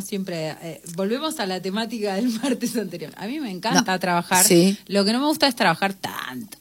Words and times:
siempre 0.00 0.50
eh, 0.62 0.82
volvemos 0.94 1.40
a 1.40 1.46
la 1.46 1.60
temática 1.60 2.14
del 2.14 2.28
martes 2.42 2.76
anterior. 2.76 3.12
A 3.16 3.26
mí 3.26 3.40
me 3.40 3.50
encanta 3.50 3.98
trabajar. 3.98 4.44
Sí. 4.44 4.78
Lo 4.86 5.04
que 5.04 5.12
no 5.12 5.20
me 5.20 5.26
gusta 5.26 5.46
es 5.46 5.56
trabajar 5.56 5.94
tanto. 5.94 6.58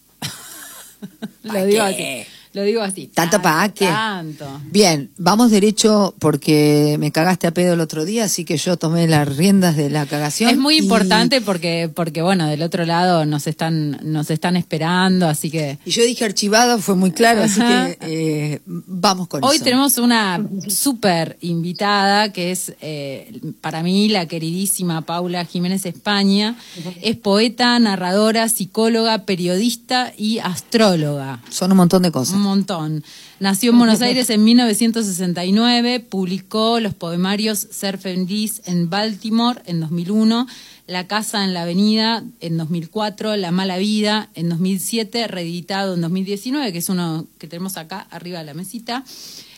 Lo 1.43 1.65
digo 1.65 1.83
así. 1.83 2.25
Lo 2.55 2.63
digo 2.63 2.81
así. 2.81 3.07
¿Tanto 3.13 3.41
para 3.41 3.67
qué? 3.67 3.85
Tanto. 3.85 4.45
Bien, 4.71 5.11
vamos 5.17 5.51
derecho 5.51 6.15
porque 6.19 6.95
me 7.01 7.11
cagaste 7.11 7.47
a 7.47 7.53
pedo 7.53 7.73
el 7.73 7.81
otro 7.81 8.05
día, 8.05 8.23
así 8.23 8.45
que 8.45 8.55
yo 8.55 8.77
tomé 8.77 9.09
las 9.09 9.35
riendas 9.35 9.75
de 9.75 9.89
la 9.89 10.05
cagación. 10.05 10.49
Es 10.49 10.57
muy 10.57 10.77
importante 10.77 11.41
porque, 11.41 11.91
porque 11.93 12.21
bueno, 12.21 12.47
del 12.47 12.61
otro 12.61 12.85
lado 12.85 13.25
nos 13.25 13.47
están, 13.47 13.99
nos 14.03 14.31
están 14.31 14.55
esperando, 14.55 15.27
así 15.27 15.51
que. 15.51 15.79
Y 15.83 15.91
yo 15.91 16.05
dije 16.05 16.23
archivado, 16.23 16.79
fue 16.79 16.95
muy 16.95 17.11
claro, 17.11 17.43
así 17.43 17.59
que 17.59 17.97
eh, 17.99 18.61
vamos 18.65 19.27
con 19.27 19.43
Hoy 19.43 19.59
tenemos 19.59 19.97
una 19.97 20.41
súper 20.69 21.37
invitada 21.41 22.31
que 22.31 22.51
es 22.51 22.73
eh, 22.79 23.37
para 23.59 23.83
mí 23.83 24.07
la 24.07 24.27
queridísima 24.27 25.01
Paula 25.01 25.43
Jiménez 25.43 25.85
España. 25.85 26.55
Es 27.01 27.17
poeta, 27.17 27.77
narradora, 27.79 28.47
psicóloga, 28.47 29.25
periodista 29.25 30.13
y 30.17 30.39
astróloga. 30.39 31.41
Son 31.49 31.69
un 31.71 31.77
montón 31.77 32.03
de 32.03 32.11
cosas 32.11 32.44
montón. 32.45 33.03
Nació 33.39 33.71
en 33.71 33.79
Buenos 33.79 34.01
Aires 34.03 34.29
en 34.29 34.43
1969, 34.43 35.99
publicó 35.99 36.79
los 36.79 36.93
poemarios 36.93 37.59
Ser 37.59 37.97
Feliz 37.97 38.61
en 38.65 38.89
Baltimore 38.89 39.61
en 39.65 39.81
2001, 39.81 40.47
La 40.87 41.07
Casa 41.07 41.43
en 41.43 41.53
la 41.53 41.63
Avenida 41.63 42.23
en 42.39 42.57
2004, 42.57 43.35
La 43.35 43.51
Mala 43.51 43.77
Vida 43.77 44.29
en 44.35 44.49
2007, 44.49 45.27
reeditado 45.27 45.95
en 45.95 46.01
2019, 46.01 46.71
que 46.71 46.77
es 46.77 46.89
uno 46.89 47.27
que 47.37 47.47
tenemos 47.47 47.77
acá 47.77 48.07
arriba 48.09 48.39
de 48.39 48.45
la 48.45 48.53
mesita. 48.53 49.03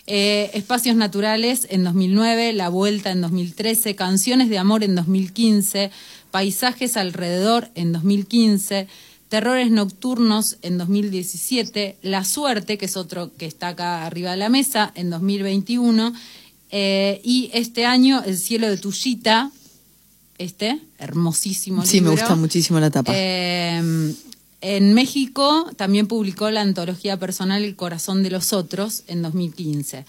Eh, 0.09 0.51
Espacios 0.53 0.95
Naturales 0.95 1.67
en 1.69 1.83
2009, 1.83 2.53
La 2.53 2.69
Vuelta 2.69 3.11
en 3.11 3.19
2013, 3.19 3.95
Canciones 3.95 4.49
de 4.49 4.57
Amor 4.57 4.85
en 4.85 4.95
2015, 4.95 5.91
Paisajes 6.31 6.95
alrededor 6.95 7.69
en 7.75 7.91
2015, 7.91 8.87
Terrores 9.29 9.71
Nocturnos 9.71 10.57
en 10.61 10.77
2017, 10.77 11.97
La 12.01 12.23
Suerte, 12.23 12.77
que 12.77 12.85
es 12.85 12.95
otro 12.95 13.31
que 13.37 13.45
está 13.45 13.69
acá 13.69 14.05
arriba 14.05 14.31
de 14.31 14.37
la 14.37 14.49
mesa, 14.49 14.91
en 14.95 15.09
2021, 15.09 16.13
eh, 16.71 17.21
y 17.23 17.49
este 17.53 17.85
año 17.85 18.23
El 18.25 18.37
Cielo 18.37 18.69
de 18.69 18.77
Tullita, 18.77 19.51
este, 20.37 20.79
hermosísimo 20.97 21.85
Sí, 21.85 21.99
me 21.99 22.11
gusta 22.11 22.35
muchísimo 22.35 22.79
la 22.79 22.89
tapa. 22.89 23.11
Eh, 23.15 24.13
en 24.61 24.93
México 24.93 25.69
también 25.75 26.07
publicó 26.07 26.49
la 26.49 26.61
antología 26.61 27.17
personal 27.17 27.63
El 27.63 27.75
Corazón 27.75 28.23
de 28.23 28.31
los 28.31 28.53
Otros 28.53 29.03
en 29.07 29.21
2015. 29.21 30.05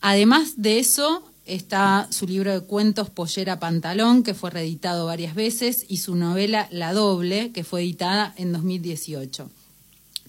Además 0.00 0.54
de 0.56 0.78
eso, 0.78 1.22
está 1.46 2.08
su 2.10 2.26
libro 2.26 2.52
de 2.52 2.60
cuentos 2.60 3.08
Pollera 3.08 3.58
Pantalón, 3.58 4.22
que 4.22 4.34
fue 4.34 4.50
reeditado 4.50 5.06
varias 5.06 5.34
veces, 5.34 5.86
y 5.88 5.98
su 5.98 6.16
novela 6.16 6.68
La 6.70 6.92
Doble, 6.92 7.52
que 7.52 7.64
fue 7.64 7.82
editada 7.82 8.34
en 8.36 8.52
2018. 8.52 9.48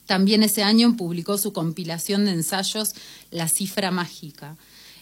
También 0.05 0.41
ese 0.43 0.63
año 0.63 0.95
publicó 0.95 1.37
su 1.37 1.51
compilación 1.51 2.25
de 2.25 2.31
ensayos 2.31 2.93
La 3.29 3.47
Cifra 3.49 3.91
Mágica. 3.91 4.55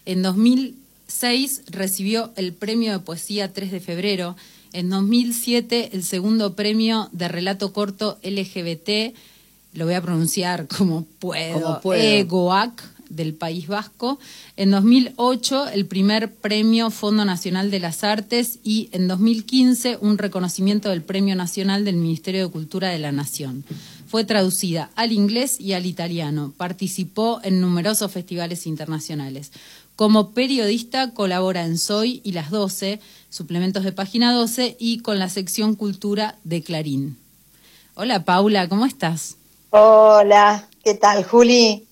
En 0.05 0.23
2006 0.23 1.63
recibió 1.67 2.31
el 2.35 2.53
premio 2.53 2.93
de 2.93 2.99
poesía 2.99 3.53
3 3.53 3.71
de 3.71 3.79
febrero. 3.79 4.35
En 4.73 4.89
2007 4.89 5.91
el 5.93 6.03
segundo 6.03 6.55
premio 6.55 7.09
de 7.11 7.27
relato 7.27 7.71
corto 7.71 8.17
LGBT, 8.23 9.15
lo 9.73 9.85
voy 9.85 9.93
a 9.93 10.01
pronunciar 10.01 10.67
como 10.67 11.05
puedo, 11.19 11.61
como 11.61 11.81
puedo. 11.81 12.01
EGOAC, 12.01 12.94
del 13.09 13.33
País 13.33 13.67
Vasco. 13.67 14.19
En 14.57 14.71
2008, 14.71 15.69
el 15.69 15.85
primer 15.85 16.33
premio 16.33 16.91
Fondo 16.91 17.25
Nacional 17.25 17.71
de 17.71 17.79
las 17.79 18.03
Artes 18.03 18.59
y 18.63 18.89
en 18.91 19.07
2015, 19.07 19.97
un 20.01 20.17
reconocimiento 20.17 20.89
del 20.89 21.01
Premio 21.01 21.35
Nacional 21.35 21.85
del 21.85 21.95
Ministerio 21.95 22.45
de 22.45 22.51
Cultura 22.51 22.89
de 22.89 22.99
la 22.99 23.11
Nación. 23.11 23.63
Fue 24.07 24.23
traducida 24.23 24.89
al 24.95 25.11
inglés 25.11 25.59
y 25.59 25.73
al 25.73 25.85
italiano. 25.85 26.53
Participó 26.55 27.39
en 27.43 27.59
numerosos 27.59 28.11
festivales 28.11 28.67
internacionales. 28.67 29.51
Como 29.95 30.31
periodista 30.31 31.11
colabora 31.11 31.65
en 31.65 31.77
Soy 31.77 32.21
y 32.23 32.33
Las 32.33 32.49
12, 32.49 32.99
suplementos 33.29 33.83
de 33.83 33.91
Página 33.91 34.33
12 34.33 34.75
y 34.79 34.99
con 34.99 35.19
la 35.19 35.29
sección 35.29 35.75
Cultura 35.75 36.35
de 36.43 36.61
Clarín. 36.61 37.17
Hola 37.95 38.25
Paula, 38.25 38.67
¿cómo 38.67 38.85
estás? 38.85 39.37
Hola, 39.69 40.67
¿qué 40.83 40.95
tal 40.95 41.23
Juli? 41.23 41.85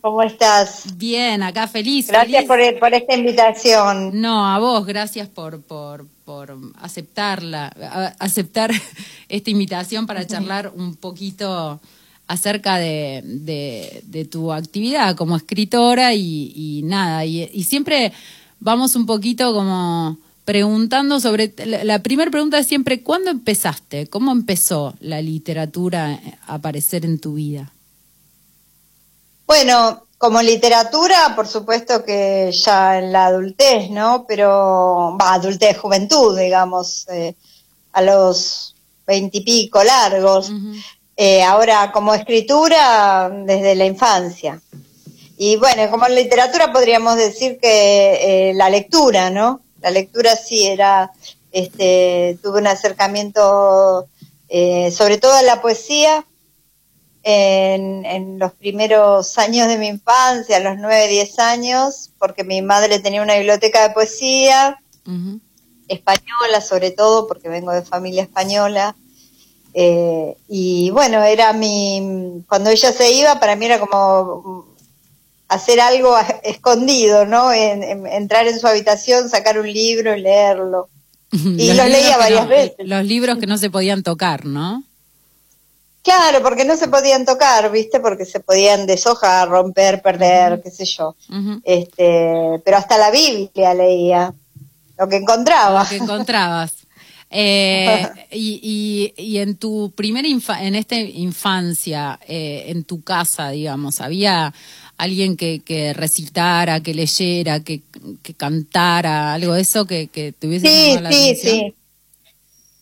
¿Cómo 0.00 0.22
estás? 0.22 0.96
Bien, 0.96 1.42
acá 1.42 1.68
feliz. 1.68 2.08
Gracias 2.08 2.44
Por, 2.46 2.60
esta 2.60 3.14
invitación. 3.14 4.18
No, 4.20 4.46
a 4.46 4.58
vos, 4.58 4.86
gracias 4.86 5.28
por, 5.28 5.60
por, 5.60 6.06
por 6.24 6.56
aceptarla, 6.80 7.66
aceptar 8.18 8.70
esta 9.28 9.50
invitación 9.50 10.06
para 10.06 10.26
charlar 10.26 10.72
un 10.74 10.96
poquito 10.96 11.80
acerca 12.26 12.78
de, 12.78 13.22
de, 13.24 14.24
tu 14.24 14.52
actividad 14.52 15.16
como 15.16 15.36
escritora 15.36 16.14
y, 16.14 16.80
nada, 16.84 17.24
y, 17.24 17.64
siempre 17.64 18.12
vamos 18.60 18.94
un 18.94 19.04
poquito 19.04 19.52
como 19.52 20.16
preguntando 20.44 21.18
sobre, 21.18 21.52
la, 21.66 21.82
la 21.82 21.98
primera 21.98 22.30
pregunta 22.30 22.58
es 22.58 22.68
siempre, 22.68 23.02
¿cuándo 23.02 23.30
empezaste? 23.30 24.06
¿Cómo 24.06 24.30
empezó 24.30 24.94
la 25.00 25.20
literatura 25.20 26.20
a 26.46 26.54
aparecer 26.54 27.04
en 27.04 27.18
tu 27.18 27.34
vida? 27.34 27.72
Bueno, 29.50 30.06
como 30.16 30.40
literatura, 30.42 31.32
por 31.34 31.48
supuesto 31.48 32.04
que 32.04 32.52
ya 32.52 33.00
en 33.00 33.10
la 33.10 33.26
adultez, 33.26 33.90
¿no? 33.90 34.24
Pero, 34.28 35.18
va, 35.20 35.34
adultez, 35.34 35.76
juventud, 35.76 36.38
digamos, 36.38 37.08
eh, 37.08 37.34
a 37.90 38.00
los 38.00 38.76
veintipico 39.04 39.82
largos. 39.82 40.52
Eh, 41.16 41.42
ahora, 41.42 41.90
como 41.90 42.14
escritura, 42.14 43.28
desde 43.28 43.74
la 43.74 43.86
infancia. 43.86 44.60
Y 45.36 45.56
bueno, 45.56 45.90
como 45.90 46.06
literatura 46.06 46.72
podríamos 46.72 47.16
decir 47.16 47.58
que 47.58 48.50
eh, 48.50 48.54
la 48.54 48.70
lectura, 48.70 49.30
¿no? 49.30 49.62
La 49.80 49.90
lectura 49.90 50.36
sí 50.36 50.64
era, 50.68 51.10
este, 51.50 52.38
tuve 52.40 52.60
un 52.60 52.68
acercamiento 52.68 54.06
sobre 54.92 55.18
todo 55.18 55.32
a 55.32 55.42
la 55.42 55.60
poesía, 55.60 56.24
en, 57.22 58.38
los 58.38 58.52
primeros 58.52 59.38
años 59.38 59.68
de 59.68 59.78
mi 59.78 59.88
infancia, 59.88 60.56
a 60.56 60.60
los 60.60 60.78
9, 60.78 61.08
10 61.08 61.38
años, 61.38 62.10
porque 62.18 62.44
mi 62.44 62.62
madre 62.62 62.98
tenía 62.98 63.22
una 63.22 63.36
biblioteca 63.36 63.86
de 63.86 63.94
poesía, 63.94 64.80
española 65.88 66.60
sobre 66.60 66.90
todo, 66.90 67.26
porque 67.26 67.48
vengo 67.48 67.72
de 67.72 67.82
familia 67.82 68.22
española. 68.22 68.94
Eh, 69.74 70.36
y 70.48 70.90
bueno, 70.90 71.22
era 71.22 71.52
mi. 71.52 72.42
Cuando 72.48 72.70
ella 72.70 72.92
se 72.92 73.12
iba, 73.12 73.38
para 73.38 73.56
mí 73.56 73.66
era 73.66 73.78
como 73.78 74.66
hacer 75.48 75.80
algo 75.80 76.14
escondido, 76.42 77.26
¿no? 77.26 77.52
entrar 77.52 78.46
en 78.46 78.58
su 78.58 78.66
habitación, 78.66 79.28
sacar 79.28 79.58
un 79.58 79.70
libro 79.70 80.16
y 80.16 80.22
leerlo. 80.22 80.88
Y 81.32 81.74
lo 81.74 81.84
leía 81.84 82.16
varias 82.16 82.48
veces. 82.48 82.76
Los 82.88 83.04
libros 83.04 83.38
que 83.38 83.46
no 83.46 83.56
se 83.58 83.70
podían 83.70 84.02
tocar, 84.02 84.46
¿no? 84.46 84.82
Claro, 86.02 86.42
porque 86.42 86.64
no 86.64 86.76
se 86.76 86.88
podían 86.88 87.26
tocar, 87.26 87.70
¿viste? 87.70 88.00
Porque 88.00 88.24
se 88.24 88.40
podían 88.40 88.86
deshojar, 88.86 89.48
romper, 89.48 90.00
perder, 90.00 90.62
qué 90.62 90.70
sé 90.70 90.86
yo. 90.86 91.14
este, 91.64 92.60
pero 92.64 92.78
hasta 92.78 92.96
la 92.96 93.10
Biblia 93.10 93.74
leía, 93.74 94.32
lo 94.98 95.08
que 95.08 95.16
encontraba. 95.16 95.82
Lo 95.82 95.88
que 95.88 95.96
encontrabas. 95.96 96.72
Eh, 97.30 98.08
y, 98.32 99.12
y, 99.16 99.22
y, 99.22 99.38
en 99.38 99.56
tu 99.56 99.92
primera 99.94 100.26
en 100.26 100.74
esta 100.74 100.96
infancia, 100.96 102.18
eh, 102.26 102.64
en 102.68 102.84
tu 102.84 103.02
casa, 103.02 103.50
digamos, 103.50 104.00
había 104.00 104.52
alguien 104.96 105.36
que, 105.36 105.60
que 105.60 105.92
recitara, 105.92 106.80
que 106.80 106.94
leyera, 106.94 107.60
que, 107.60 107.82
que 108.22 108.34
cantara, 108.34 109.34
algo 109.34 109.52
de 109.52 109.60
eso 109.60 109.86
que, 109.86 110.08
que 110.08 110.32
tuviese 110.32 110.66
sí, 110.66 111.00
la 111.00 111.12
sí, 111.12 111.36
sí. 111.36 111.74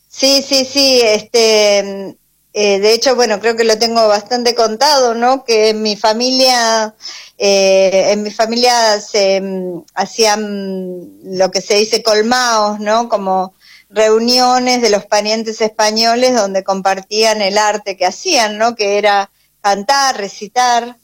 Sí, 0.09 0.43
sí, 0.43 0.65
sí, 0.65 1.01
este 1.05 2.17
eh, 2.61 2.81
de 2.81 2.93
hecho, 2.93 3.15
bueno, 3.15 3.39
creo 3.39 3.55
que 3.55 3.63
lo 3.63 3.79
tengo 3.79 4.09
bastante 4.09 4.57
contado, 4.57 5.15
¿no? 5.15 5.45
Que 5.45 5.69
en 5.69 5.81
mi 5.81 5.95
familia, 5.95 6.93
eh, 7.39 8.09
en 8.11 8.25
mi 8.25 8.33
familia 8.33 9.01
se 9.01 9.41
mm, 9.41 9.85
hacían 9.95 11.21
lo 11.23 11.53
que 11.53 11.61
se 11.61 11.77
dice 11.77 12.03
colmaos, 12.03 12.81
¿no? 12.81 13.09
Como 13.09 13.55
reuniones 13.89 14.83
de 14.83 14.91
los 14.91 15.07
parientes 15.07 15.61
españoles 15.61 16.35
donde 16.35 16.65
compartían 16.65 17.43
el 17.43 17.59
arte 17.59 17.97
que 17.97 18.07
hacían, 18.07 18.59
¿no? 18.59 18.75
Que 18.75 18.99
era 18.99 19.31
cantar, 19.61 20.17
recitar, 20.17 20.97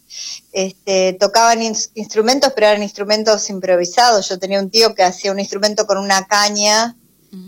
este, 0.50 1.12
tocaban 1.12 1.62
instrumentos, 1.62 2.52
pero 2.52 2.66
eran 2.66 2.82
instrumentos 2.82 3.48
improvisados. 3.48 4.28
Yo 4.28 4.40
tenía 4.40 4.58
un 4.58 4.70
tío 4.70 4.92
que 4.96 5.04
hacía 5.04 5.30
un 5.30 5.38
instrumento 5.38 5.86
con 5.86 5.98
una 5.98 6.26
caña 6.26 6.96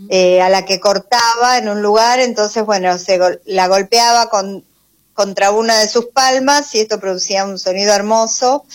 eh, 0.09 0.41
a 0.41 0.49
la 0.49 0.65
que 0.65 0.79
cortaba 0.79 1.57
en 1.57 1.69
un 1.69 1.81
lugar, 1.81 2.19
entonces, 2.19 2.65
bueno, 2.65 2.97
se 2.97 3.19
la 3.45 3.67
golpeaba 3.67 4.29
con, 4.29 4.63
contra 5.13 5.51
una 5.51 5.79
de 5.79 5.87
sus 5.87 6.05
palmas 6.05 6.73
y 6.75 6.79
esto 6.79 6.99
producía 6.99 7.45
un 7.45 7.57
sonido 7.57 7.93
hermoso. 7.93 8.65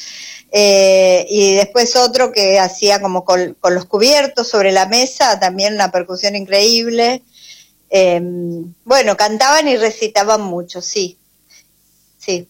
Eh, 0.54 1.24
y 1.30 1.54
después 1.54 1.96
otro 1.96 2.30
que 2.30 2.58
hacía 2.58 3.00
como 3.00 3.24
con, 3.24 3.56
los 3.62 3.84
cubiertos 3.86 4.48
sobre 4.48 4.70
la 4.70 4.86
mesa, 4.86 5.40
también 5.40 5.74
una 5.74 5.90
percusión 5.90 6.36
increíble. 6.36 7.22
Em, 7.88 8.74
bueno, 8.84 9.16
cantaban 9.16 9.66
y 9.68 9.76
recitaban 9.76 10.42
mucho, 10.42 10.82
sí. 10.82 11.16
Sí. 12.18 12.48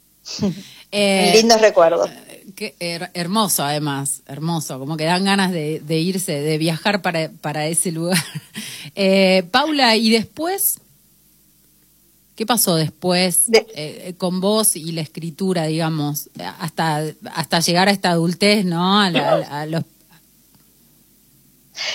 Eh, 0.91 1.32
Lindos 1.37 1.61
recuerdos. 1.61 2.11
Qué 2.55 2.75
hermoso, 3.15 3.65
además, 3.65 4.23
hermoso, 4.27 4.79
como 4.79 4.97
que 4.97 5.05
dan 5.05 5.25
ganas 5.25 5.53
de, 5.53 5.99
irse, 5.99 6.33
de 6.33 6.59
viajar 6.59 7.03
para, 7.03 7.31
para 7.41 7.67
ese 7.67 7.93
lugar. 7.93 8.19
Eh, 8.95 9.45
Paula, 9.51 9.97
¿y 9.97 10.11
después? 10.11 10.79
¿Qué 12.37 12.45
pasó 12.45 12.77
después 12.77 13.45
eh, 13.75 14.15
con 14.19 14.41
vos 14.41 14.77
y 14.77 14.93
la 14.93 15.01
escritura, 15.01 15.65
digamos, 15.65 16.29
hasta, 16.59 17.05
hasta 17.35 17.61
llegar 17.61 17.89
a 17.89 17.91
esta 17.91 18.11
adultez, 18.11 18.67
¿no? 18.67 19.01
A, 19.01 19.11
los... 19.67 19.85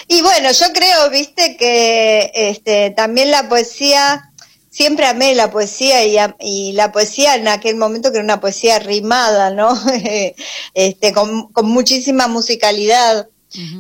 Y 0.08 0.22
bueno, 0.22 0.52
yo 0.52 0.66
creo, 0.74 1.10
viste, 1.12 1.58
que 1.58 2.32
este, 2.34 2.92
también 2.92 3.30
la 3.30 3.50
poesía, 3.50 4.32
siempre 4.78 5.08
amé 5.08 5.34
la 5.34 5.50
poesía 5.50 6.06
y, 6.06 6.18
y, 6.40 6.74
la 6.74 6.92
poesía 6.92 7.34
en 7.34 7.48
aquel 7.48 7.78
momento 7.78 8.12
que 8.12 8.18
era 8.18 8.24
una 8.24 8.40
poesía 8.40 8.78
rimada, 8.78 9.50
¿no? 9.50 9.76
este, 10.76 11.14
con, 11.14 11.52
con 11.52 11.66
muchísima 11.66 12.28
musicalidad. 12.28 13.28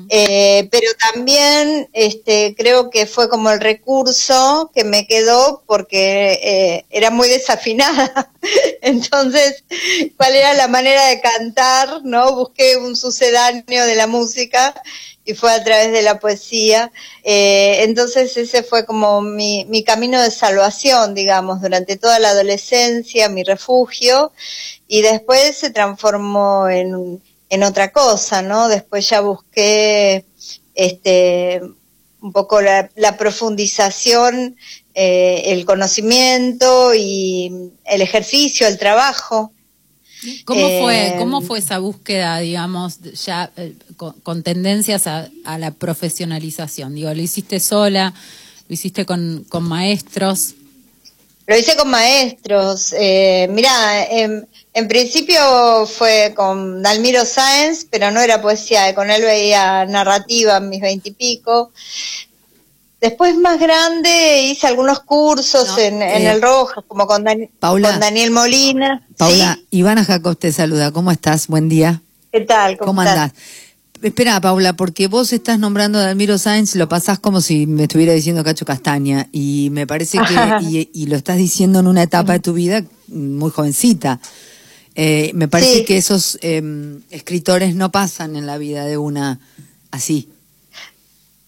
Eh, 0.09 0.67
pero 0.71 0.87
también 1.13 1.87
este, 1.93 2.55
creo 2.57 2.89
que 2.89 3.05
fue 3.05 3.29
como 3.29 3.51
el 3.51 3.59
recurso 3.59 4.71
que 4.73 4.83
me 4.83 5.05
quedó 5.05 5.61
porque 5.67 6.39
eh, 6.41 6.85
era 6.89 7.11
muy 7.11 7.27
desafinada. 7.27 8.31
Entonces, 8.81 9.65
¿cuál 10.15 10.33
era 10.33 10.53
la 10.53 10.67
manera 10.67 11.05
de 11.05 11.21
cantar? 11.21 12.01
¿No? 12.03 12.33
Busqué 12.33 12.77
un 12.77 12.95
sucedáneo 12.95 13.85
de 13.85 13.95
la 13.95 14.07
música 14.07 14.73
y 15.27 15.35
fue 15.35 15.51
a 15.51 15.63
través 15.63 15.91
de 15.91 16.01
la 16.01 16.19
poesía. 16.19 16.91
Eh, 17.23 17.83
entonces 17.83 18.35
ese 18.37 18.63
fue 18.63 18.85
como 18.85 19.21
mi, 19.21 19.65
mi 19.65 19.83
camino 19.83 20.21
de 20.21 20.31
salvación, 20.31 21.13
digamos, 21.13 21.61
durante 21.61 21.97
toda 21.97 22.17
la 22.17 22.29
adolescencia, 22.29 23.27
mi 23.27 23.43
refugio, 23.43 24.31
y 24.87 25.01
después 25.01 25.57
se 25.57 25.69
transformó 25.69 26.69
en, 26.69 27.21
en 27.49 27.63
otra 27.63 27.91
cosa, 27.91 28.41
¿no? 28.41 28.69
Después 28.69 29.09
ya 29.09 29.19
busqué 29.19 30.25
este, 30.73 31.61
un 32.21 32.31
poco 32.31 32.61
la, 32.61 33.17
profundización, 33.17 34.55
eh, 34.93 35.43
el 35.47 35.65
conocimiento 35.65 36.93
y 36.95 37.71
el 37.83 38.01
ejercicio, 38.01 38.65
el 38.65 38.77
trabajo. 38.77 39.51
¿Cómo 40.45 40.67
fue, 40.81 41.07
eh, 41.07 41.15
cómo 41.17 41.41
fue 41.41 41.59
esa 41.59 41.79
búsqueda, 41.79 42.39
digamos, 42.39 42.99
ya 43.25 43.51
eh, 43.57 43.73
con, 43.95 44.43
tendencias 44.43 45.07
a, 45.07 45.29
la 45.57 45.71
profesionalización? 45.71 46.95
Digo, 46.95 47.13
¿lo 47.13 47.21
hiciste 47.21 47.59
sola? 47.59 48.13
¿Lo 48.67 48.73
hiciste 48.73 49.05
con, 49.05 49.45
con 49.49 49.63
maestros? 49.63 50.55
Lo 51.47 51.57
hice 51.57 51.77
con 51.77 51.89
maestros. 51.89 52.93
Eh, 52.97 53.47
mirá, 53.49 54.03
en, 54.03 54.47
principio 54.89 55.85
fue 55.85 56.33
con 56.35 56.83
Dalmiro 56.83 57.23
Sáenz, 57.23 57.87
pero 57.89 58.11
no 58.11 58.19
era 58.19 58.41
poesía, 58.41 58.93
con 58.93 59.09
él 59.09 59.21
veía 59.21 59.85
narrativa 59.85 60.57
en 60.57 60.69
mis 60.69 60.81
veintipico. 60.81 61.71
Después 62.99 63.37
más 63.37 63.59
grande 63.59 64.43
hice 64.43 64.65
algunos 64.65 65.01
cursos 65.01 65.77
en, 65.77 66.01
eh, 66.01 66.31
el 66.31 66.41
Rojo, 66.41 66.81
como 66.87 67.05
con, 67.05 67.23
Daniel 67.23 68.31
Molina. 68.31 69.05
Paula, 69.17 69.59
Ivana 69.69 70.03
Jacob 70.03 70.35
te 70.35 70.51
saluda. 70.51 70.91
¿Cómo 70.91 71.11
estás? 71.11 71.47
Buen 71.47 71.69
día. 71.69 72.01
¿Qué 72.31 72.41
tal? 72.41 72.77
¿Cómo, 72.77 73.01
andás? 73.01 73.33
Espera, 74.01 74.41
Paula, 74.41 74.73
porque 74.73 75.07
vos 75.07 75.31
estás 75.31 75.59
nombrando 75.59 75.99
a 75.99 76.03
Dalmiro 76.03 76.39
Sáenz, 76.39 76.75
lo 76.75 76.89
pasás 76.89 77.19
como 77.19 77.39
si 77.41 77.67
me 77.67 77.83
estuviera 77.83 78.13
diciendo 78.13 78.43
Cacho 78.43 78.65
Castaña, 78.65 79.27
y 79.31 79.69
me 79.71 79.85
parece 79.85 80.19
que, 80.19 80.89
y, 80.93 81.05
lo 81.05 81.15
estás 81.15 81.37
diciendo 81.37 81.79
en 81.79 81.87
una 81.87 82.03
etapa 82.03 82.33
de 82.33 82.39
tu 82.39 82.53
vida 82.53 82.83
muy 83.07 83.51
jovencita. 83.51 84.19
Eh, 84.95 85.31
me 85.35 85.47
parece 85.47 85.85
que 85.85 85.97
esos 85.97 86.39
em, 86.41 87.01
escritores 87.11 87.75
no 87.75 87.91
pasan 87.91 88.35
en 88.35 88.47
la 88.47 88.57
vida 88.57 88.85
de 88.85 88.97
una 88.97 89.39
así. 89.91 90.29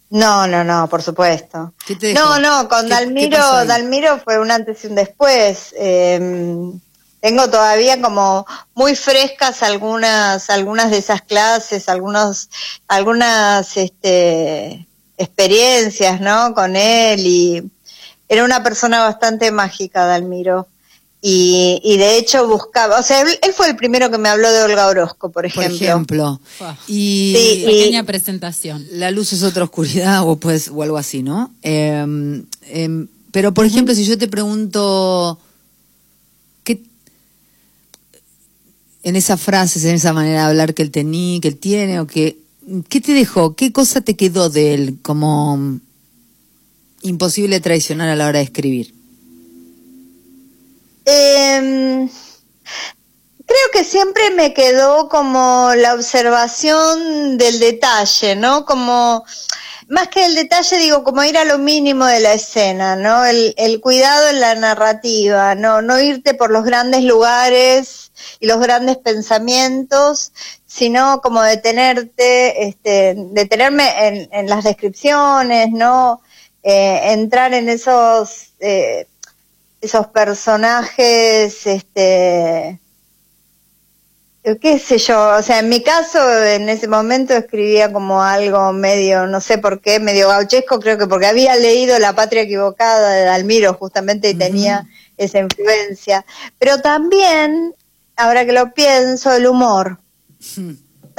No, 0.09 0.47
no, 0.47 0.63
no, 0.63 0.87
por 0.87 1.03
supuesto. 1.03 1.73
no, 2.15 2.39
no, 2.39 2.67
con 2.67 2.89
Dalmiro, 2.89 3.65
Dalmiro 3.65 4.19
fue 4.19 4.39
un 4.39 4.49
antes 4.49 4.83
y 4.83 4.87
un 4.87 4.95
después. 4.95 5.73
Eh, 5.77 6.71
tengo 7.19 7.49
todavía 7.49 8.01
como 8.01 8.45
muy 8.73 8.95
frescas 8.95 9.61
algunas 9.63 10.49
algunas 10.49 10.91
de 10.91 10.97
esas 10.97 11.21
clases 11.21 11.89
algunos 11.89 12.49
algunas 12.87 13.75
este 13.77 14.87
experiencias 15.17 16.21
no 16.21 16.53
con 16.53 16.75
él 16.75 17.19
y 17.25 17.71
era 18.29 18.43
una 18.43 18.63
persona 18.63 19.03
bastante 19.03 19.51
mágica 19.51 20.05
Dalmiro 20.05 20.67
y, 21.21 21.81
y 21.83 21.97
de 21.97 22.17
hecho 22.17 22.47
buscaba, 22.47 22.99
o 22.99 23.03
sea, 23.03 23.21
él, 23.21 23.53
fue 23.53 23.69
el 23.69 23.75
primero 23.75 24.09
que 24.09 24.17
me 24.17 24.29
habló 24.29 24.51
de 24.51 24.61
Olga 24.63 24.87
Orozco, 24.87 25.31
por 25.31 25.45
ejemplo. 25.45 25.77
Por 25.77 25.85
ejemplo. 25.85 26.41
Y 26.87 27.63
pequeña 27.65 28.03
presentación. 28.03 28.85
La 28.91 29.11
luz 29.11 29.33
es 29.33 29.43
otra 29.43 29.65
oscuridad 29.65 30.23
o 30.27 30.37
pues 30.37 30.69
o 30.73 30.81
algo 30.81 30.97
así, 30.97 31.21
¿no? 31.21 31.53
Em, 31.61 32.45
em, 32.67 33.07
pero 33.31 33.53
por 33.53 33.65
ejemplo, 33.65 33.93
si 33.93 34.05
yo 34.05 34.17
te 34.17 34.27
pregunto 34.27 35.39
en 39.03 39.15
esas 39.15 39.41
frases, 39.41 39.85
en 39.85 39.95
esa 39.95 40.13
manera 40.13 40.43
de 40.43 40.49
hablar 40.49 40.73
que 40.73 40.83
él 40.83 40.91
tenía, 40.91 41.39
que 41.39 41.47
él 41.47 41.57
tiene, 41.57 41.99
o 41.99 42.07
que, 42.07 42.37
¿qué 42.89 43.01
te 43.01 43.13
dejó? 43.13 43.55
¿Qué 43.55 43.71
cosa 43.71 44.01
te 44.01 44.15
quedó 44.15 44.49
de 44.49 44.73
él 44.73 44.97
como 45.01 45.79
imposible 47.01 47.59
traicionar 47.61 48.09
a 48.09 48.15
la 48.15 48.27
hora 48.27 48.39
de 48.39 48.45
escribir? 48.45 48.93
Em, 51.11 52.07
creo 53.45 53.67
que 53.73 53.83
siempre 53.83 54.29
me 54.31 54.53
quedó 54.53 55.09
como 55.09 55.73
la 55.75 55.95
observación 55.95 57.37
del 57.37 57.59
detalle, 57.59 58.35
¿no? 58.35 58.65
Como 58.65 59.25
más 59.87 60.09
que 60.09 60.25
el 60.25 60.35
detalle, 60.35 60.77
digo, 60.77 61.03
como 61.03 61.23
ir 61.23 61.37
a 61.37 61.45
lo 61.45 61.57
mínimo 61.57 62.05
de 62.05 62.19
la 62.19 62.33
escena, 62.33 62.95
¿no? 62.95 63.25
El, 63.25 63.81
cuidado 63.81 64.29
en 64.29 64.39
la 64.39 64.53
narrativa, 64.55 65.55
¿no? 65.55 65.81
No 65.81 65.99
irte 65.99 66.35
por 66.35 66.51
los 66.51 66.63
grandes 66.63 67.03
lugares 67.03 68.11
y 68.39 68.45
los 68.45 68.59
grandes 68.59 68.97
pensamientos, 68.97 70.31
sino 70.67 71.21
como 71.21 71.41
detenerte, 71.41 72.67
este, 72.67 73.15
detenerme 73.31 74.07
en, 74.07 74.29
en 74.31 74.47
las 74.47 74.63
descripciones, 74.63 75.71
¿no? 75.71 76.21
Eh, 76.61 77.13
entrar 77.13 77.53
en 77.53 77.69
esos, 77.69 78.51
eh, 78.59 79.07
esos 79.81 80.07
personajes, 80.07 81.65
este, 81.65 82.79
qué 84.57 84.79
sé 84.79 84.97
yo, 84.97 85.37
o 85.37 85.41
sea, 85.41 85.59
en 85.59 85.69
mi 85.69 85.83
caso 85.83 86.19
en 86.43 86.69
ese 86.69 86.87
momento 86.87 87.33
escribía 87.33 87.91
como 87.91 88.21
algo 88.21 88.71
medio, 88.73 89.27
no 89.27 89.41
sé 89.41 89.57
por 89.57 89.81
qué, 89.81 89.99
medio 89.99 90.29
gauchesco, 90.29 90.79
creo 90.79 90.97
que 90.97 91.07
porque 91.07 91.27
había 91.27 91.55
leído 91.55 91.99
La 91.99 92.13
Patria 92.13 92.43
Equivocada 92.43 93.11
de 93.11 93.23
Dalmiro 93.25 93.73
justamente 93.73 94.29
y 94.29 94.33
tenía 94.33 94.87
esa 95.17 95.39
influencia, 95.39 96.25
pero 96.57 96.81
también, 96.81 97.75
ahora 98.15 98.45
que 98.45 98.53
lo 98.53 98.73
pienso, 98.73 99.31
el 99.33 99.47
humor. 99.47 99.99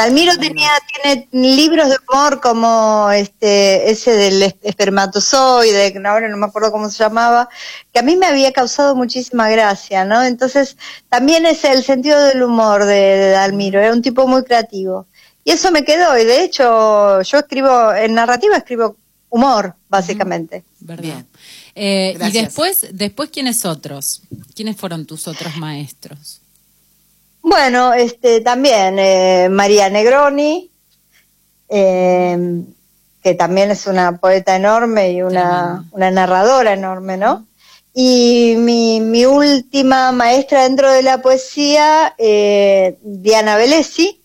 Almiro 0.01 0.37
tenía, 0.39 0.71
tiene 1.03 1.29
libros 1.33 1.89
de 1.89 1.97
humor 2.09 2.41
como 2.41 3.11
este, 3.11 3.91
ese 3.91 4.13
del 4.13 4.43
espermatozoide, 4.63 5.93
que 5.93 5.99
ahora 6.07 6.29
no 6.29 6.37
me 6.37 6.47
acuerdo 6.47 6.73
cómo 6.73 6.91
se 6.91 6.99
llamaba, 6.99 7.49
que 7.93 8.01
a 8.01 8.03
mí 8.03 8.17
me 8.17 8.27
había 8.27 8.53
causado 8.53 8.97
muchísima 8.97 9.49
gracia, 9.49 10.05
¿no? 10.05 10.23
Entonces, 10.23 10.77
también 11.09 11.47
es 11.47 11.65
el 11.65 11.85
sentido 11.85 12.21
del 12.25 12.43
humor 12.43 12.85
de, 12.85 12.95
de 12.95 13.31
Dalmiro, 13.31 13.81
era 13.81 13.93
un 13.93 14.03
tipo 14.03 14.27
muy 14.27 14.43
creativo. 14.45 15.07
Y 15.45 15.53
eso 15.53 15.71
me 15.71 15.85
quedó, 15.85 16.19
y 16.19 16.25
de 16.25 16.45
hecho, 16.45 17.23
yo 17.23 17.39
escribo, 17.39 17.95
en 17.95 18.15
narrativa 18.15 18.57
escribo 18.57 18.97
humor, 19.31 19.75
básicamente. 19.89 20.65
Verdad. 20.81 21.25
Eh, 21.75 22.19
y 22.21 22.31
después, 22.33 22.89
después, 22.93 23.31
¿quiénes 23.31 23.65
otros? 23.65 24.23
¿Quiénes 24.55 24.77
fueron 24.77 25.07
tus 25.07 25.29
otros 25.29 25.57
maestros? 25.57 26.41
Bueno, 27.51 27.95
este, 27.95 28.43
también 28.43 29.01
eh, 29.01 29.49
María 29.51 29.91
Negroni, 29.91 30.71
eh, 31.69 32.63
que 33.25 33.35
también 33.35 33.73
es 33.73 33.89
una 33.89 34.19
poeta 34.19 34.55
enorme 34.55 35.11
y 35.11 35.23
una, 35.23 35.85
una 35.91 36.13
narradora 36.13 36.75
enorme, 36.75 37.17
¿no? 37.17 37.49
Y 37.93 38.55
mi, 38.57 39.01
mi, 39.01 39.27
última 39.27 40.13
maestra 40.13 40.63
dentro 40.63 40.93
de 40.93 41.03
la 41.03 41.23
poesía, 41.23 42.15
eh, 42.19 42.97
Diana 43.03 43.57
Velesi, 43.57 44.23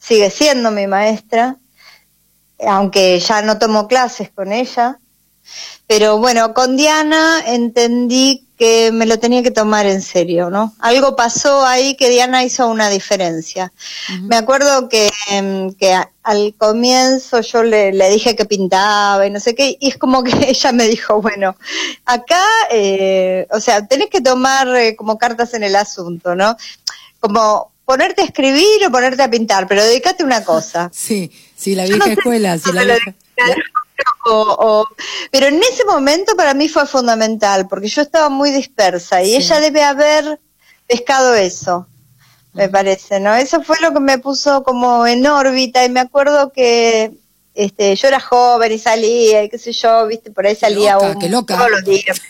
sigue 0.00 0.28
siendo 0.28 0.72
mi 0.72 0.88
maestra, 0.88 1.58
aunque 2.66 3.20
ya 3.20 3.42
no 3.42 3.60
tomo 3.60 3.86
clases 3.86 4.30
con 4.30 4.50
ella. 4.50 4.98
Pero 5.86 6.18
bueno, 6.18 6.54
con 6.54 6.76
Diana 6.76 7.40
entendí 7.46 8.48
que 8.62 8.92
me 8.92 9.06
lo 9.06 9.18
tenía 9.18 9.42
que 9.42 9.50
tomar 9.50 9.86
en 9.86 10.00
serio, 10.00 10.48
¿no? 10.48 10.72
Algo 10.78 11.16
pasó 11.16 11.66
ahí 11.66 11.96
que 11.96 12.08
Diana 12.08 12.44
hizo 12.44 12.68
una 12.68 12.90
diferencia. 12.90 13.72
Me 14.20 14.36
acuerdo 14.36 14.88
que, 14.88 15.10
em, 15.32 15.74
que 15.74 15.98
al 16.22 16.54
comienzo 16.56 17.40
yo 17.40 17.64
le, 17.64 17.90
dije 18.08 18.36
que 18.36 18.44
pintaba 18.44 19.26
y 19.26 19.30
no 19.30 19.40
sé 19.40 19.56
qué, 19.56 19.76
y 19.80 19.88
es 19.88 19.98
como 19.98 20.22
que 20.22 20.30
ella 20.48 20.70
me 20.70 20.86
dijo, 20.86 21.20
bueno, 21.20 21.56
acá, 22.04 22.44
eh, 22.70 23.48
o 23.50 23.58
sea, 23.58 23.84
tenés 23.84 24.10
que 24.10 24.20
tomar 24.20 24.68
eh, 24.76 24.94
como 24.94 25.18
cartas 25.18 25.54
en 25.54 25.64
el 25.64 25.74
asunto, 25.74 26.36
¿no? 26.36 26.56
Como 27.18 27.72
ponerte 27.84 28.22
a 28.22 28.26
escribir 28.26 28.86
o 28.86 28.92
ponerte 28.92 29.24
a 29.24 29.28
pintar, 29.28 29.66
pero 29.66 29.82
dedícate 29.82 30.22
a 30.22 30.26
una 30.26 30.44
cosa. 30.44 30.88
Sí, 30.94 31.32
sí, 31.56 31.74
la 31.74 31.84
vieja 31.84 32.12
escuela, 32.12 32.56
sí, 32.58 32.70
la 32.72 32.84
vieja... 32.84 33.16
pero 35.30 35.46
en 35.46 35.60
ese 35.62 35.84
momento 35.84 36.36
para 36.36 36.54
mí 36.54 36.68
fue 36.68 36.86
fundamental, 36.86 37.68
porque 37.68 37.88
yo 37.88 38.02
estaba 38.02 38.28
muy 38.28 38.50
dispersa 38.50 39.22
y 39.22 39.34
ella 39.34 39.60
debe 39.60 39.82
haber 39.82 40.40
pescado 40.86 41.34
eso, 41.34 41.86
me 42.52 42.68
parece, 42.68 43.20
¿no? 43.20 43.34
Eso 43.34 43.62
fue 43.62 43.80
lo 43.80 43.92
que 43.92 44.00
me 44.00 44.18
puso 44.18 44.62
como 44.62 45.06
en 45.06 45.26
órbita 45.26 45.84
y 45.84 45.88
me 45.88 46.00
acuerdo 46.00 46.52
que 46.52 47.12
este, 47.54 47.94
yo 47.96 48.08
era 48.08 48.20
joven 48.20 48.72
y 48.72 48.78
salía 48.78 49.44
y 49.44 49.48
qué 49.48 49.58
sé 49.58 49.72
yo, 49.72 50.06
viste, 50.06 50.30
por 50.30 50.46
ahí 50.46 50.56
salía 50.56 50.98
un, 50.98 51.30
loca. 51.30 51.56
todos 51.56 51.70
los 51.70 51.84
días. 51.84 52.20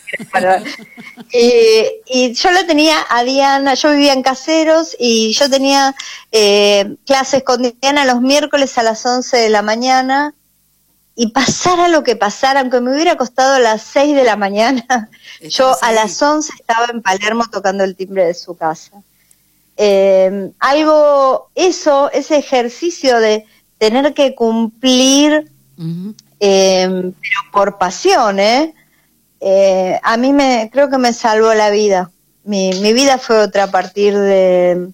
y, 1.33 2.33
yo 2.33 2.51
lo 2.51 2.67
tenía 2.67 2.97
a 3.09 3.23
Diana, 3.23 3.75
yo 3.75 3.93
vivía 3.93 4.13
en 4.13 4.23
Caseros 4.23 4.97
y 4.99 5.33
yo 5.35 5.49
tenía 5.49 5.95
eh, 6.33 6.97
clases 7.07 7.45
con 7.45 7.63
Diana 7.63 8.05
los 8.05 8.21
miércoles 8.21 8.77
a 8.79 8.83
las 8.83 9.05
11 9.07 9.37
de 9.37 9.49
la 9.49 9.63
mañana 9.63 10.35
y 11.15 11.29
pasara 11.29 11.89
lo 11.89 12.03
que 12.03 12.17
pasara, 12.17 12.61
aunque 12.61 12.81
me 12.81 12.93
hubiera 12.93 13.17
costado 13.17 13.55
a 13.55 13.61
las 13.61 13.83
6 13.83 14.15
de 14.15 14.25
la 14.25 14.37
mañana, 14.37 15.11
yo 15.43 15.77
a 15.83 15.93
las 15.93 16.21
11 16.21 16.53
estaba 16.59 16.87
en 16.87 17.03
Palermo 17.03 17.45
tocando 17.51 17.85
el 17.85 17.97
timbre 17.97 18.27
de 18.27 18.35
su 18.35 18.57
casa. 18.57 19.03
Eh, 19.77 20.53
algo, 20.59 21.51
eso, 21.55 22.11
ese 22.13 22.37
ejercicio 22.37 23.19
de 23.19 23.47
tener 23.79 24.15
que 24.15 24.35
cumplir, 24.35 25.51
eh, 26.41 26.89
pero 26.89 27.41
por 27.53 27.79
pasión, 27.79 28.39
¿eh? 28.39 28.75
¿eh? 29.41 29.99
a 30.03 30.17
mí 30.17 30.33
me, 30.33 30.71
creo 30.73 30.89
que 30.89 30.99
me 30.99 31.13
salvó 31.13 31.53
la 31.55 31.71
vida. 31.71 32.11
Mi, 32.45 32.73
mi 32.81 32.93
vida 32.93 33.19
fue 33.19 33.39
otra 33.39 33.65
a 33.65 33.71
partir 33.71 34.17
de, 34.17 34.91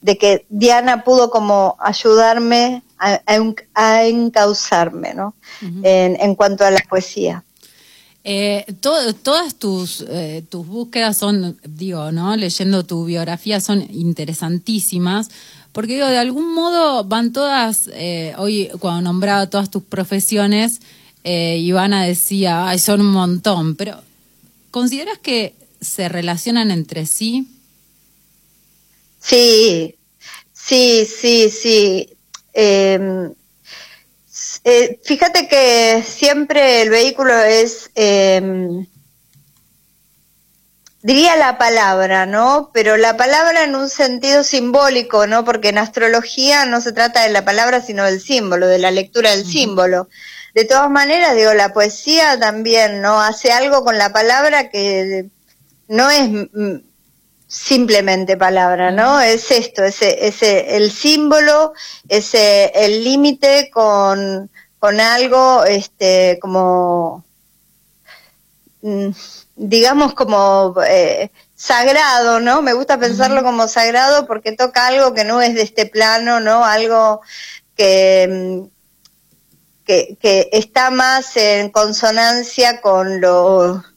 de 0.00 0.18
que 0.18 0.46
Diana 0.48 1.04
pudo 1.04 1.30
como 1.30 1.76
ayudarme 1.80 2.82
a, 3.02 4.04
encauzarme, 4.04 5.14
¿no? 5.14 5.34
en, 5.82 6.34
cuanto 6.34 6.64
a 6.64 6.70
la 6.70 6.80
poesía. 6.88 7.44
Eh, 8.24 8.64
todas 8.80 9.56
tus, 9.56 10.04
eh, 10.08 10.44
tus 10.48 10.64
búsquedas 10.66 11.16
son, 11.16 11.58
digo, 11.64 12.12
¿no? 12.12 12.36
Leyendo 12.36 12.84
tu 12.84 13.04
biografía 13.04 13.60
son 13.60 13.84
interesantísimas, 13.92 15.28
porque 15.72 15.94
digo, 15.94 16.06
de 16.06 16.18
algún 16.18 16.54
modo 16.54 17.02
van 17.02 17.32
todas, 17.32 17.90
eh, 17.92 18.34
hoy 18.38 18.70
cuando 18.78 19.00
nombraba 19.00 19.50
todas 19.50 19.70
tus 19.70 19.82
profesiones, 19.82 20.80
Ivana 21.24 22.04
decía, 22.04 22.68
ay, 22.68 22.80
son 22.80 23.00
un 23.00 23.12
montón, 23.12 23.76
pero 23.76 24.00
¿consideras 24.72 25.18
que 25.18 25.54
se 25.80 26.08
relacionan 26.08 26.72
entre 26.72 27.06
sí? 27.06 27.46
Sí, 29.20 29.94
sí, 30.52 31.06
sí, 31.06 31.48
sí. 31.48 32.08
Em, 32.52 33.34
eh, 34.64 35.00
fíjate 35.04 35.48
que 35.48 36.02
siempre 36.06 36.82
el 36.82 36.90
vehículo 36.90 37.34
es, 37.36 37.90
eh, 37.94 38.86
diría 41.02 41.36
la 41.36 41.58
palabra, 41.58 42.26
¿no? 42.26 42.70
Pero 42.72 42.96
la 42.96 43.16
palabra 43.16 43.64
en 43.64 43.74
un 43.74 43.88
sentido 43.88 44.44
simbólico, 44.44 45.26
¿no? 45.26 45.44
Porque 45.44 45.70
en 45.70 45.78
astrología 45.78 46.64
no 46.66 46.80
se 46.80 46.92
trata 46.92 47.22
de 47.22 47.30
la 47.30 47.44
palabra, 47.44 47.80
sino 47.80 48.04
del 48.04 48.20
símbolo, 48.20 48.66
de 48.68 48.78
la 48.78 48.90
lectura 48.90 49.30
del 49.30 49.44
símbolo. 49.44 50.08
De 50.54 50.64
todas 50.64 50.90
maneras, 50.90 51.34
digo, 51.34 51.54
la 51.54 51.72
poesía 51.72 52.38
también, 52.38 53.00
¿no? 53.00 53.20
Hace 53.20 53.52
algo 53.52 53.84
con 53.84 53.98
la 53.98 54.12
palabra 54.12 54.70
que 54.70 55.30
no 55.88 56.10
es 56.10 56.48
simplemente 57.52 58.38
palabra, 58.38 58.90
¿no? 58.90 59.20
Es 59.20 59.50
esto, 59.50 59.84
ese, 59.84 60.26
ese, 60.26 60.76
el 60.76 60.90
símbolo, 60.90 61.74
ese, 62.08 62.72
el 62.74 63.04
límite 63.04 63.70
con, 63.70 64.50
con 64.78 65.00
algo, 65.00 65.62
este, 65.64 66.38
como, 66.40 67.26
mm, 68.80 69.10
digamos 69.56 70.14
como 70.14 70.74
eh, 70.88 71.30
sagrado, 71.54 72.40
¿no? 72.40 72.62
Me 72.62 72.72
gusta 72.72 72.98
pensarlo 72.98 73.42
como 73.42 73.68
sagrado 73.68 74.26
porque 74.26 74.52
toca 74.52 74.86
algo 74.86 75.12
que 75.12 75.24
no 75.24 75.42
es 75.42 75.54
de 75.54 75.62
este 75.62 75.84
plano, 75.84 76.40
¿no? 76.40 76.64
Algo 76.64 77.20
que, 77.76 78.28
mm, 78.30 79.84
que, 79.84 80.16
que 80.18 80.48
está 80.52 80.90
más 80.90 81.36
en 81.36 81.68
consonancia 81.68 82.80
con 82.80 83.20
lo 83.20 83.91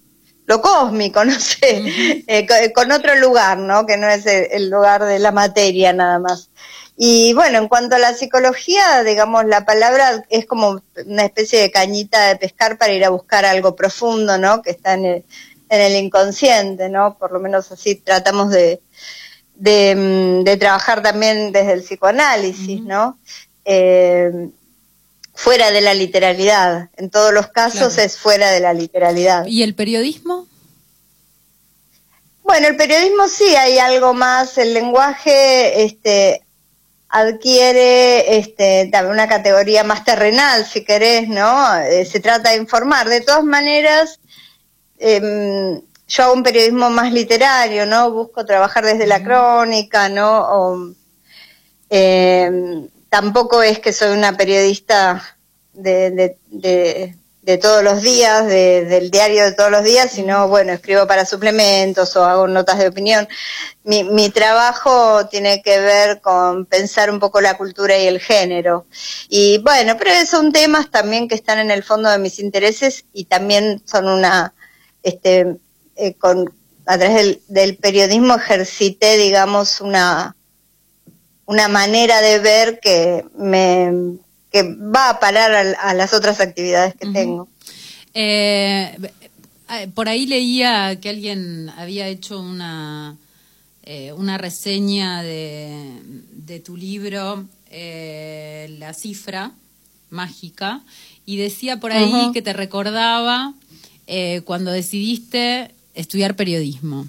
lo 0.46 0.62
cósmico, 0.62 1.25
no 1.25 1.40
sé, 1.40 2.24
eh, 2.28 2.74
con 2.74 2.92
otro 2.92 3.16
lugar, 3.16 3.58
¿no? 3.58 3.86
Que 3.86 3.98
no 3.98 4.08
es 4.08 4.25
el, 4.25 4.70
lugar 4.70 5.04
de 5.04 5.20
la 5.20 5.32
materia 5.32 5.94
nada 5.94 6.20
más. 6.20 6.50
Y 6.98 7.34
bueno, 7.34 7.58
en 7.58 7.68
cuanto 7.68 7.96
a 7.96 8.00
la 8.00 8.14
psicología, 8.14 9.04
digamos, 9.04 9.46
la 9.46 9.66
palabra 9.66 10.24
es 10.30 10.46
como 10.46 10.82
una 11.06 11.25
especie 11.25 11.60
de 11.60 11.72
cañita 11.72 12.30
de 12.30 12.38
pescar 12.38 12.78
para 12.78 12.94
ir 12.94 13.04
a 13.04 13.10
buscar 13.10 13.44
algo 13.46 13.75
profundo, 13.75 14.38
¿no? 14.38 14.62
Que 14.62 14.72
está 14.72 14.94
en 14.94 15.06
el, 15.06 15.25
en 15.70 15.82
el 15.82 15.96
inconsciente, 15.96 16.88
¿no? 16.90 17.18
Por 17.18 17.34
lo 17.34 17.40
menos 17.40 17.70
así 17.72 17.96
tratamos 17.96 18.50
de, 18.50 18.82
de, 19.56 20.44
mm, 20.46 20.58
trabajar 20.58 21.02
también 21.02 21.52
desde 21.52 21.74
el 21.74 21.82
psicoanálisis, 21.82 22.82
¿no? 22.82 23.20
Eh, 23.66 24.32
fuera 25.36 25.70
de 25.70 25.82
la 25.82 25.94
literalidad. 25.94 26.89
En 26.96 27.10
todos 27.10 27.34
los 27.34 27.48
casos 27.48 27.98
es 27.98 28.18
fuera 28.18 28.51
de 28.51 28.62
la 28.62 28.74
literalidad. 28.74 29.46
¿Y 29.46 29.63
el 29.63 29.75
periodismo? 29.75 30.48
Bueno, 32.42 32.68
el 32.68 32.77
periodismo 32.77 33.27
sí 33.27 33.56
hay 33.56 33.77
algo 33.77 34.13
más. 34.13 34.58
El 34.58 34.74
lenguaje 34.74 35.84
este, 35.84 36.44
adquiere 37.10 38.38
este, 38.38 38.89
también 38.92 39.13
una 39.13 39.27
categoría 39.27 39.84
más 39.84 40.06
terrenal, 40.06 40.65
si 40.65 40.86
querés, 40.86 41.27
¿no? 41.27 41.75
Eh, 41.80 42.06
se 42.06 42.20
trata 42.20 42.51
de 42.51 42.58
informar. 42.58 43.10
De 43.10 43.22
todas 43.22 43.44
maneras, 43.44 44.20
em, 45.00 45.82
yo 46.08 46.24
hago 46.24 46.34
un 46.34 46.44
periodismo 46.44 46.89
más 46.89 47.12
literario, 47.12 47.86
¿no? 47.86 48.12
Busco 48.12 48.46
trabajar 48.46 48.86
desde 48.86 49.08
la 49.08 49.24
crónica, 49.24 50.08
¿no? 50.08 50.39
O, 50.39 50.94
em, 51.89 52.88
tampoco 53.15 53.63
es 53.63 53.79
que 53.79 53.93
soy 53.93 54.10
una 54.10 54.36
periodista 54.36 55.38
de, 55.72 56.36
de, 56.50 57.57
todos 57.60 57.81
los 57.81 58.01
días, 58.01 58.45
del 58.45 59.10
diario 59.10 59.45
de 59.45 59.53
todos 59.53 59.72
los 59.72 59.86
días, 59.86 60.12
sino, 60.12 60.50
bueno, 60.50 60.74
escribo 60.74 61.07
para 61.07 61.25
suplementos 61.25 62.13
o 62.17 62.25
hago 62.25 62.45
notas 62.45 62.77
de 62.77 62.89
opinión. 62.89 63.25
Mi, 63.86 64.03
mi 64.03 64.29
trabajo 64.31 65.27
tiene 65.27 65.62
que 65.62 65.79
ver 65.79 66.19
con 66.19 66.65
pensar 66.65 67.10
un 67.10 67.22
poco 67.22 67.39
la 67.39 67.55
cultura 67.55 67.98
y 67.98 68.05
el 68.05 68.19
género. 68.19 68.86
Y 69.29 69.60
bueno, 69.60 69.95
pero 69.98 70.12
son 70.25 70.51
temas 70.51 70.91
también 70.91 71.29
que 71.29 71.36
están 71.36 71.60
en 71.60 71.72
el 71.72 71.84
fondo 71.84 72.10
de 72.10 72.17
mis 72.17 72.38
intereses 72.39 73.05
y 73.13 73.24
también 73.24 73.81
son 73.86 74.10
una, 74.10 74.53
este, 75.03 75.55
eh, 75.95 76.15
con, 76.15 76.53
a 76.86 76.98
través 76.98 77.15
del, 77.15 77.41
del 77.48 77.77
periodismo 77.77 78.36
ejercité, 78.36 79.15
digamos, 79.15 79.79
una, 79.79 80.36
una 81.46 81.68
manera 81.68 82.22
de 82.22 82.40
ver 82.40 82.80
que 82.80 83.25
me 83.38 84.18
que 84.52 84.64
va 84.64 85.10
a 85.10 85.20
parar 85.20 85.75
a, 85.82 85.94
las 85.94 86.14
otras 86.14 86.40
actividades 86.40 86.96
que 86.96 87.08
tengo. 87.08 87.50
Eh, 88.14 88.98
eh, 89.70 89.88
por 89.94 90.08
ahí 90.08 90.25
leía 90.25 90.98
que 91.02 91.10
alguien 91.10 91.70
había 91.75 92.08
hecho 92.08 92.40
una, 92.40 93.18
eh, 93.84 94.14
una 94.14 94.38
reseña 94.38 95.22
de, 95.24 96.00
de 96.32 96.62
tu 96.62 96.78
libro, 96.78 97.46
La 97.70 98.94
cifra 98.94 99.52
mágica, 100.10 100.82
y 101.25 101.36
decía 101.36 101.82
por 101.82 101.92
ahí 101.92 102.32
que 102.32 102.42
te 102.42 102.54
recordaba 102.54 103.54
cuando 104.46 104.72
decidiste 104.72 105.72
estudiar 105.96 106.38
periodismo 106.38 107.08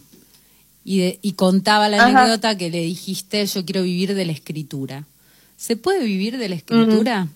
y, 0.88 1.32
contaba 1.32 1.88
la 1.88 2.04
anécdota 2.04 2.56
que 2.56 2.70
le 2.70 2.78
dijiste, 2.78 3.44
yo 3.46 3.64
quiero 3.64 3.82
vivir 3.82 4.14
de 4.14 4.24
la 4.24 4.30
escritura. 4.30 5.02
¿Se 5.56 5.76
puede 5.76 6.04
vivir 6.04 6.38
de 6.38 6.48
la 6.48 6.54
escritura? 6.54 7.26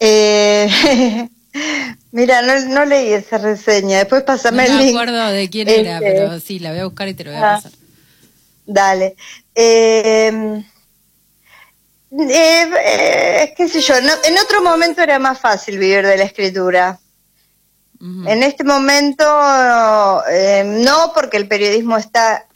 Eh, 0.00 1.28
mira, 2.12 2.40
no, 2.60 2.84
leí 2.86 3.12
esa 3.12 3.36
reseña. 3.36 3.98
Después 3.98 4.22
pásame 4.22 4.66
no 4.66 4.72
el 4.72 4.78
link. 4.78 4.94
No 4.94 5.04
me 5.04 5.10
acuerdo 5.10 5.28
de 5.30 5.50
quién 5.50 5.68
era, 5.68 5.98
este, 5.98 6.06
pero 6.06 6.40
sí, 6.40 6.58
la 6.58 6.70
voy 6.70 6.80
a 6.80 6.84
buscar 6.84 7.08
y 7.08 7.14
te 7.14 7.24
lo 7.24 7.32
voy 7.32 7.40
a 7.40 7.52
ah, 7.52 7.56
pasar. 7.56 7.72
Dale. 8.64 9.16
Eh, 9.54 10.64
eh, 12.18 13.54
qué 13.54 13.68
sé 13.68 13.82
yo, 13.82 13.94
en 13.96 14.38
otro 14.38 14.62
momento 14.62 15.02
era 15.02 15.18
más 15.18 15.38
fácil 15.38 15.76
vivir 15.76 16.06
de 16.06 16.16
la 16.16 16.24
escritura. 16.24 16.98
En 18.04 18.42
este 18.42 18.64
momento 18.64 19.24
eh, 20.28 20.64
no, 20.66 21.12
porque 21.14 21.36
el 21.36 21.46
periodismo 21.46 21.96
está 21.96 22.46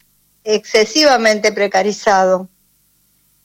excesivamente 0.43 1.53
precarizado. 1.53 2.49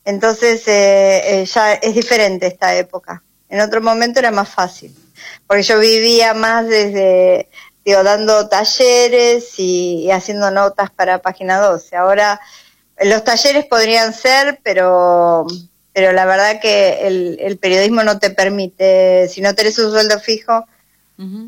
Entonces 0.03 0.67
eh, 0.67 1.41
eh, 1.41 1.45
ya 1.45 1.73
es 1.73 1.93
diferente 1.93 2.47
esta 2.47 2.75
época. 2.75 3.21
En 3.49 3.61
otro 3.61 3.81
momento 3.81 4.17
era 4.17 4.31
más 4.31 4.49
fácil, 4.49 4.95
porque 5.45 5.61
yo 5.61 5.77
vivía 5.77 6.33
más 6.33 6.67
desde, 6.67 7.49
digo, 7.85 8.01
dando 8.01 8.49
talleres 8.49 9.59
y, 9.59 10.09
haciendo 10.09 10.49
notas 10.49 10.89
para 10.89 11.21
Página 11.21 11.59
12. 11.59 11.97
Ahora 11.97 12.39
los 12.99 13.23
talleres 13.23 13.65
podrían 13.65 14.11
ser, 14.15 14.59
pero 14.63 15.45
pero 15.93 16.13
la 16.13 16.25
verdad 16.25 16.59
que 16.61 17.05
el, 17.05 17.57
periodismo 17.57 18.01
no 18.03 18.17
te 18.17 18.29
permite, 18.29 19.27
si 19.27 19.41
no 19.41 19.53
tenés 19.53 19.77
un 19.77 19.91
sueldo 19.91 20.19
fijo, 20.19 20.65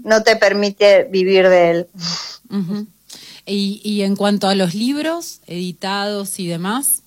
no 0.04 0.24
te 0.24 0.36
permite 0.36 1.06
vivir 1.06 1.50
de 1.50 1.72
él. 1.72 1.88
¿Y, 3.46 3.82
¿Y 3.84 4.04
en 4.04 4.16
cuanto 4.16 4.48
a 4.48 4.56
los 4.56 4.74
libros 4.74 5.42
editados 5.48 6.40
y 6.40 6.48
demás? 6.48 7.02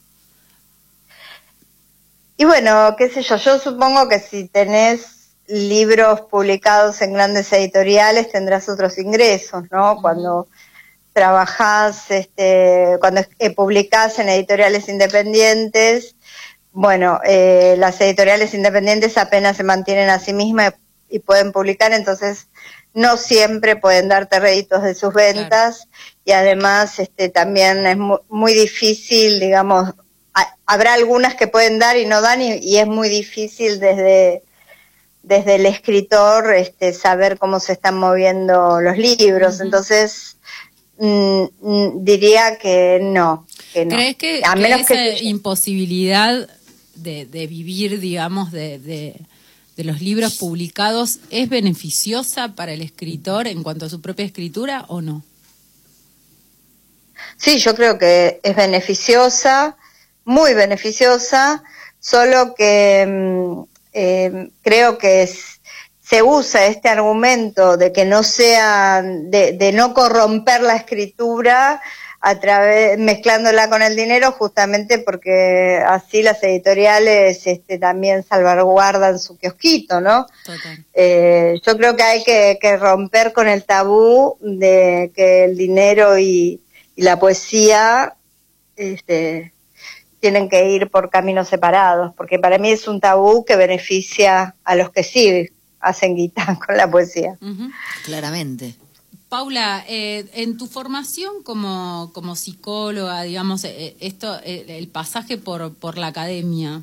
Y 2.37 2.45
bueno, 2.45 2.95
qué 2.99 3.09
sé 3.09 3.23
yo, 3.23 3.37
yo 3.37 3.59
supongo 3.59 4.09
que 4.09 4.21
si 4.21 4.49
tenés 4.49 5.17
libros 5.49 6.23
publicados 6.23 7.01
en 7.03 7.13
grandes 7.13 7.53
editoriales 7.53 8.31
tendrás 8.31 8.69
otros 8.69 8.99
ingresos, 8.99 9.65
¿no? 9.71 10.01
Cuando 10.03 10.49
trabajás, 11.13 12.11
este, 12.11 12.97
cuando 13.01 13.23
eh, 13.39 13.51
publicás 13.51 14.19
en 14.19 14.29
editoriales 14.29 14.89
independientes, 14.89 16.15
bueno, 16.73 17.21
eh, 17.25 17.77
las 17.79 17.99
editoriales 18.03 18.53
independientes 18.53 19.17
apenas 19.17 19.57
se 19.57 19.63
mantienen 19.63 20.11
a 20.11 20.19
sí 20.19 20.35
mismas 20.35 20.75
y 21.09 21.19
pueden 21.21 21.53
publicar, 21.53 21.93
entonces 21.93 22.49
no 22.95 23.17
siempre 23.17 23.77
pueden 23.77 24.09
darte 24.09 24.41
réditos 24.41 24.83
de 24.83 24.95
sus 24.95 25.13
ventas 25.13 25.89
y 26.25 26.33
además 26.33 26.99
este, 26.99 27.29
también 27.29 27.87
es 27.87 27.99
muy 28.29 28.55
difícil, 28.55 29.39
digamos, 29.39 29.93
habrá 30.67 30.95
algunas 30.95 31.35
que 31.35 31.47
pueden 31.47 31.79
dar 31.79 31.97
y 31.97 32.07
no 32.07 32.21
dan 32.21 32.41
y, 32.43 32.79
es 32.79 32.87
muy 32.87 33.09
difícil 33.09 33.81
desde 33.81 34.43
desde 35.23 35.57
el 35.57 35.67
escritor 35.67 36.55
este, 36.55 36.93
saber 36.93 37.37
cómo 37.37 37.59
se 37.59 37.73
están 37.73 37.99
moviendo 37.99 38.81
los 38.81 38.97
libros. 38.97 39.61
Entonces, 39.61 40.37
mm, 40.99 41.43
mm, 41.61 42.05
diría 42.05 42.59
que 42.59 43.01
no. 43.03 43.45
¿Crees 43.73 44.15
que, 44.17 44.43
a 44.45 44.55
menos 44.55 44.83
esa 44.83 45.23
imposibilidad 45.23 46.49
de, 46.95 47.47
vivir, 47.49 47.99
digamos, 47.99 48.53
de, 48.53 48.79
de, 48.79 49.17
los 49.85 50.01
libros 50.01 50.37
publicados 50.37 51.21
es 51.31 51.49
beneficiosa 51.49 52.55
para 52.55 52.73
el 52.73 52.83
escritor 52.83 53.47
en 53.47 53.63
cuanto 53.63 53.87
a 53.87 53.91
su 53.91 54.01
propia 54.01 54.25
escritura 54.25 54.85
o 54.89 55.03
no? 55.03 55.23
Sí, 57.37 57.59
yo 57.59 57.75
creo 57.75 57.99
que 57.99 58.41
es 58.43 58.57
beneficiosa 58.57 59.77
muy 60.27 60.55
beneficiosa, 60.55 61.63
solo 62.01 62.55
que 62.55 63.07
mm, 63.07 63.63
eh, 63.93 64.51
creo 64.61 64.99
que 64.99 65.31
se 66.03 66.23
usa 66.23 66.67
este 66.67 66.89
argumento 66.89 67.77
de 67.77 67.93
que 67.93 68.05
no 68.05 68.23
sea, 68.23 69.03
de, 69.03 69.73
no 69.73 69.95
corromper 69.95 70.61
la 70.61 70.77
escritura 70.77 71.81
a 72.29 72.41
través, 72.41 72.99
mezclándola 72.99 73.71
con 73.71 73.83
el 73.83 73.95
dinero, 73.95 74.33
justamente 74.33 74.99
porque 74.99 75.81
así 75.87 76.25
las 76.25 76.43
editoriales 76.43 77.47
este, 77.47 77.79
también 77.79 78.25
salvaguardan 78.25 79.21
su 79.21 79.39
kiosquito, 79.39 80.01
¿no? 80.01 80.27
Eh, 80.93 81.61
yo 81.65 81.77
creo 81.77 81.95
que 81.95 82.03
hay 82.03 82.25
que, 82.25 82.77
romper 82.79 83.33
con 83.33 83.47
el 83.47 83.63
tabú 83.63 84.39
de 84.41 85.13
que 85.15 85.45
el 85.45 85.57
dinero 85.57 86.19
y, 86.19 86.61
y 86.97 87.03
la 87.03 87.17
poesía 87.17 88.17
este, 88.75 89.53
tienen 90.19 90.49
que 90.49 90.69
ir 90.69 90.91
por 90.91 91.11
caminos 91.11 91.47
separados, 91.47 92.13
porque 92.17 92.41
para 92.41 92.59
mí 92.59 92.71
es 92.71 92.89
un 92.89 93.01
tabú 93.01 93.45
que 93.45 93.55
beneficia 93.55 94.57
a 94.65 94.75
los 94.75 94.91
que 94.91 95.05
sí 95.05 95.49
hacen 95.79 96.17
guita 96.17 96.59
con 96.67 96.77
la 96.77 96.91
poesía. 96.91 97.39
Claramente. 98.05 98.75
Paula, 99.37 99.85
eh, 99.87 100.25
en 100.33 100.57
tu 100.57 100.67
formación 100.67 101.43
como, 101.43 102.11
como 102.15 102.37
psicóloga, 102.37 103.21
digamos, 103.21 103.65
eh, 103.65 103.95
esto, 104.01 104.41
el 104.43 104.89
pasaje 104.89 105.37
por, 105.37 105.75
por 105.75 105.99
la 105.99 106.07
academia 106.07 106.81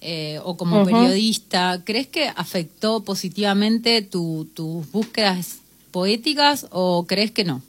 eh, 0.00 0.40
o 0.42 0.56
como 0.56 0.86
periodista, 0.86 1.82
¿crees 1.84 2.06
que 2.06 2.32
afectó 2.34 3.04
positivamente 3.04 4.00
tus 4.00 4.90
búsquedas 4.90 5.58
poéticas 5.90 6.66
o 6.70 7.04
crees 7.06 7.30
que 7.30 7.44
no? 7.44 7.60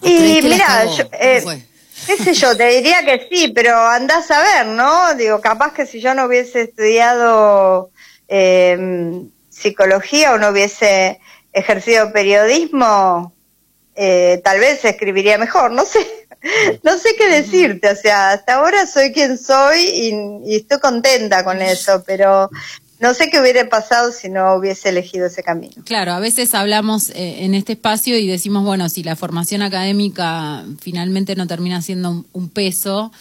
Y 0.00 0.40
mira, 0.44 0.86
yo, 0.96 1.10
qué 1.10 2.16
sé 2.22 2.32
yo, 2.32 2.56
te 2.56 2.76
diría 2.76 3.04
que 3.04 3.26
sí, 3.28 3.48
pero 3.48 3.76
andás 3.76 4.30
a 4.30 4.40
ver, 4.40 4.66
¿no? 4.68 5.16
Digo, 5.16 5.40
capaz 5.40 5.72
que 5.72 5.84
si 5.84 6.00
yo 6.00 6.14
no 6.14 6.26
hubiese 6.26 6.62
estudiado 6.62 7.90
eh, 8.28 9.20
psicología 9.50 10.32
o 10.32 10.38
no 10.38 10.50
hubiese 10.50 11.18
ejercido 11.54 12.12
periodismo, 12.12 13.32
eh, 13.94 14.40
tal 14.44 14.58
vez 14.60 14.84
escribiría 14.84 15.38
mejor, 15.38 15.70
no 15.70 15.84
sé, 15.84 16.00
no 16.82 16.98
sé 16.98 17.10
qué 17.16 17.28
decirte, 17.28 17.90
o 17.90 17.96
sea, 17.96 18.32
hasta 18.32 18.54
ahora 18.54 18.86
soy 18.86 19.12
quien 19.12 19.38
soy 19.38 19.80
y, 19.80 20.52
y 20.52 20.56
estoy 20.56 20.80
contenta 20.80 21.44
con 21.44 21.62
eso, 21.62 22.02
pero 22.06 22.50
no 23.00 23.12
sé 23.12 23.28
qué 23.28 23.40
hubiera 23.40 23.68
pasado 23.68 24.12
si 24.12 24.28
no 24.28 24.54
hubiese 24.54 24.88
elegido 24.88 25.26
ese 25.26 25.42
camino. 25.42 25.74
Claro, 25.84 26.12
a 26.12 26.20
veces 26.20 26.54
hablamos 26.54 27.10
eh, 27.10 27.44
en 27.44 27.54
este 27.54 27.72
espacio 27.72 28.16
y 28.18 28.26
decimos, 28.26 28.64
bueno, 28.64 28.88
si 28.88 29.02
la 29.02 29.14
formación 29.14 29.62
académica 29.62 30.64
finalmente 30.80 31.36
no 31.36 31.46
termina 31.46 31.82
siendo 31.82 32.24
un, 32.32 32.48
peso 32.48 33.12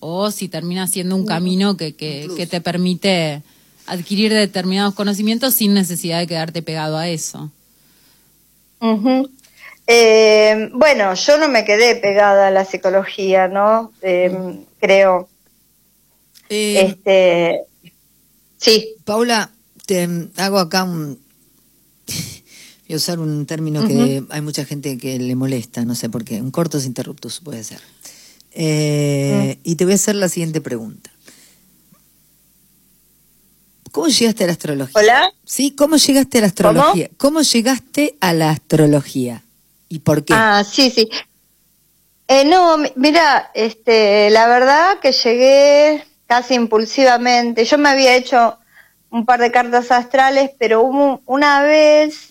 o 0.00 0.30
si 0.30 0.48
termina 0.48 0.86
siendo 0.86 1.14
un 1.14 1.26
camino 1.26 1.76
que, 1.76 1.94
que, 1.94 2.46
te 2.50 2.60
permite 2.60 3.42
adquirir 3.86 4.32
determinados 4.32 4.94
conocimientos 4.94 5.54
sin 5.54 5.74
necesidad 5.74 6.18
de 6.18 6.26
quedarte 6.26 6.62
pegado 6.62 6.96
a 6.96 7.08
eso. 7.08 7.50
Eh, 9.86 10.70
bueno, 10.72 11.14
yo 11.14 11.38
no 11.38 11.48
me 11.48 11.64
quedé 11.64 11.96
pegada 11.96 12.48
a 12.48 12.50
la 12.50 12.64
psicología, 12.64 13.48
¿no? 13.48 13.92
Eh, 14.02 14.64
creo. 14.80 15.28
este, 16.48 17.62
Sí. 18.58 18.96
Paula, 19.04 19.50
te 19.86 20.08
hago 20.36 20.58
acá 20.58 20.84
un... 20.84 21.18
Voy 22.88 22.94
a 22.94 22.96
usar 22.96 23.18
un 23.18 23.44
término 23.44 23.86
que 23.86 24.24
hay 24.30 24.40
mucha 24.40 24.64
gente 24.64 24.96
que 24.96 25.18
le 25.18 25.34
molesta, 25.34 25.84
no 25.84 25.94
sé 25.94 26.08
por 26.08 26.24
qué, 26.24 26.40
un 26.40 26.50
cortos 26.50 26.86
interruptus 26.86 27.40
puede 27.40 27.62
ser. 27.62 27.80
Eh, 28.52 29.58
mm. 29.58 29.60
Y 29.62 29.74
te 29.76 29.84
voy 29.84 29.92
a 29.92 29.96
hacer 29.96 30.14
la 30.14 30.30
siguiente 30.30 30.62
pregunta. 30.62 31.10
¿Cómo 33.98 34.10
llegaste 34.10 34.44
a 34.44 34.46
la 34.46 34.52
astrología? 34.52 35.00
¿Hola? 35.02 35.32
Sí, 35.44 35.72
¿cómo 35.72 35.96
llegaste 35.96 36.38
a 36.38 36.40
la 36.42 36.46
astrología? 36.46 37.10
¿Cómo, 37.16 37.40
llegaste 37.42 38.14
a 38.20 38.32
la 38.32 38.50
astrología? 38.50 39.42
¿Y 39.88 39.98
por 39.98 40.24
qué? 40.24 40.34
Ah, 40.36 40.62
sí, 40.62 40.92
sí. 40.92 41.10
Eh, 42.28 42.44
no, 42.44 42.76
mira, 42.94 43.50
este, 43.54 44.30
la 44.30 44.46
verdad 44.46 45.00
que 45.00 45.10
llegué 45.10 46.04
casi 46.28 46.54
impulsivamente. 46.54 47.64
Yo 47.64 47.76
me 47.76 47.88
había 47.88 48.14
hecho 48.14 48.56
un 49.10 49.26
par 49.26 49.40
de 49.40 49.50
cartas 49.50 49.90
astrales, 49.90 50.52
pero 50.60 50.82
hubo 50.82 51.20
una 51.26 51.62
vez 51.62 52.28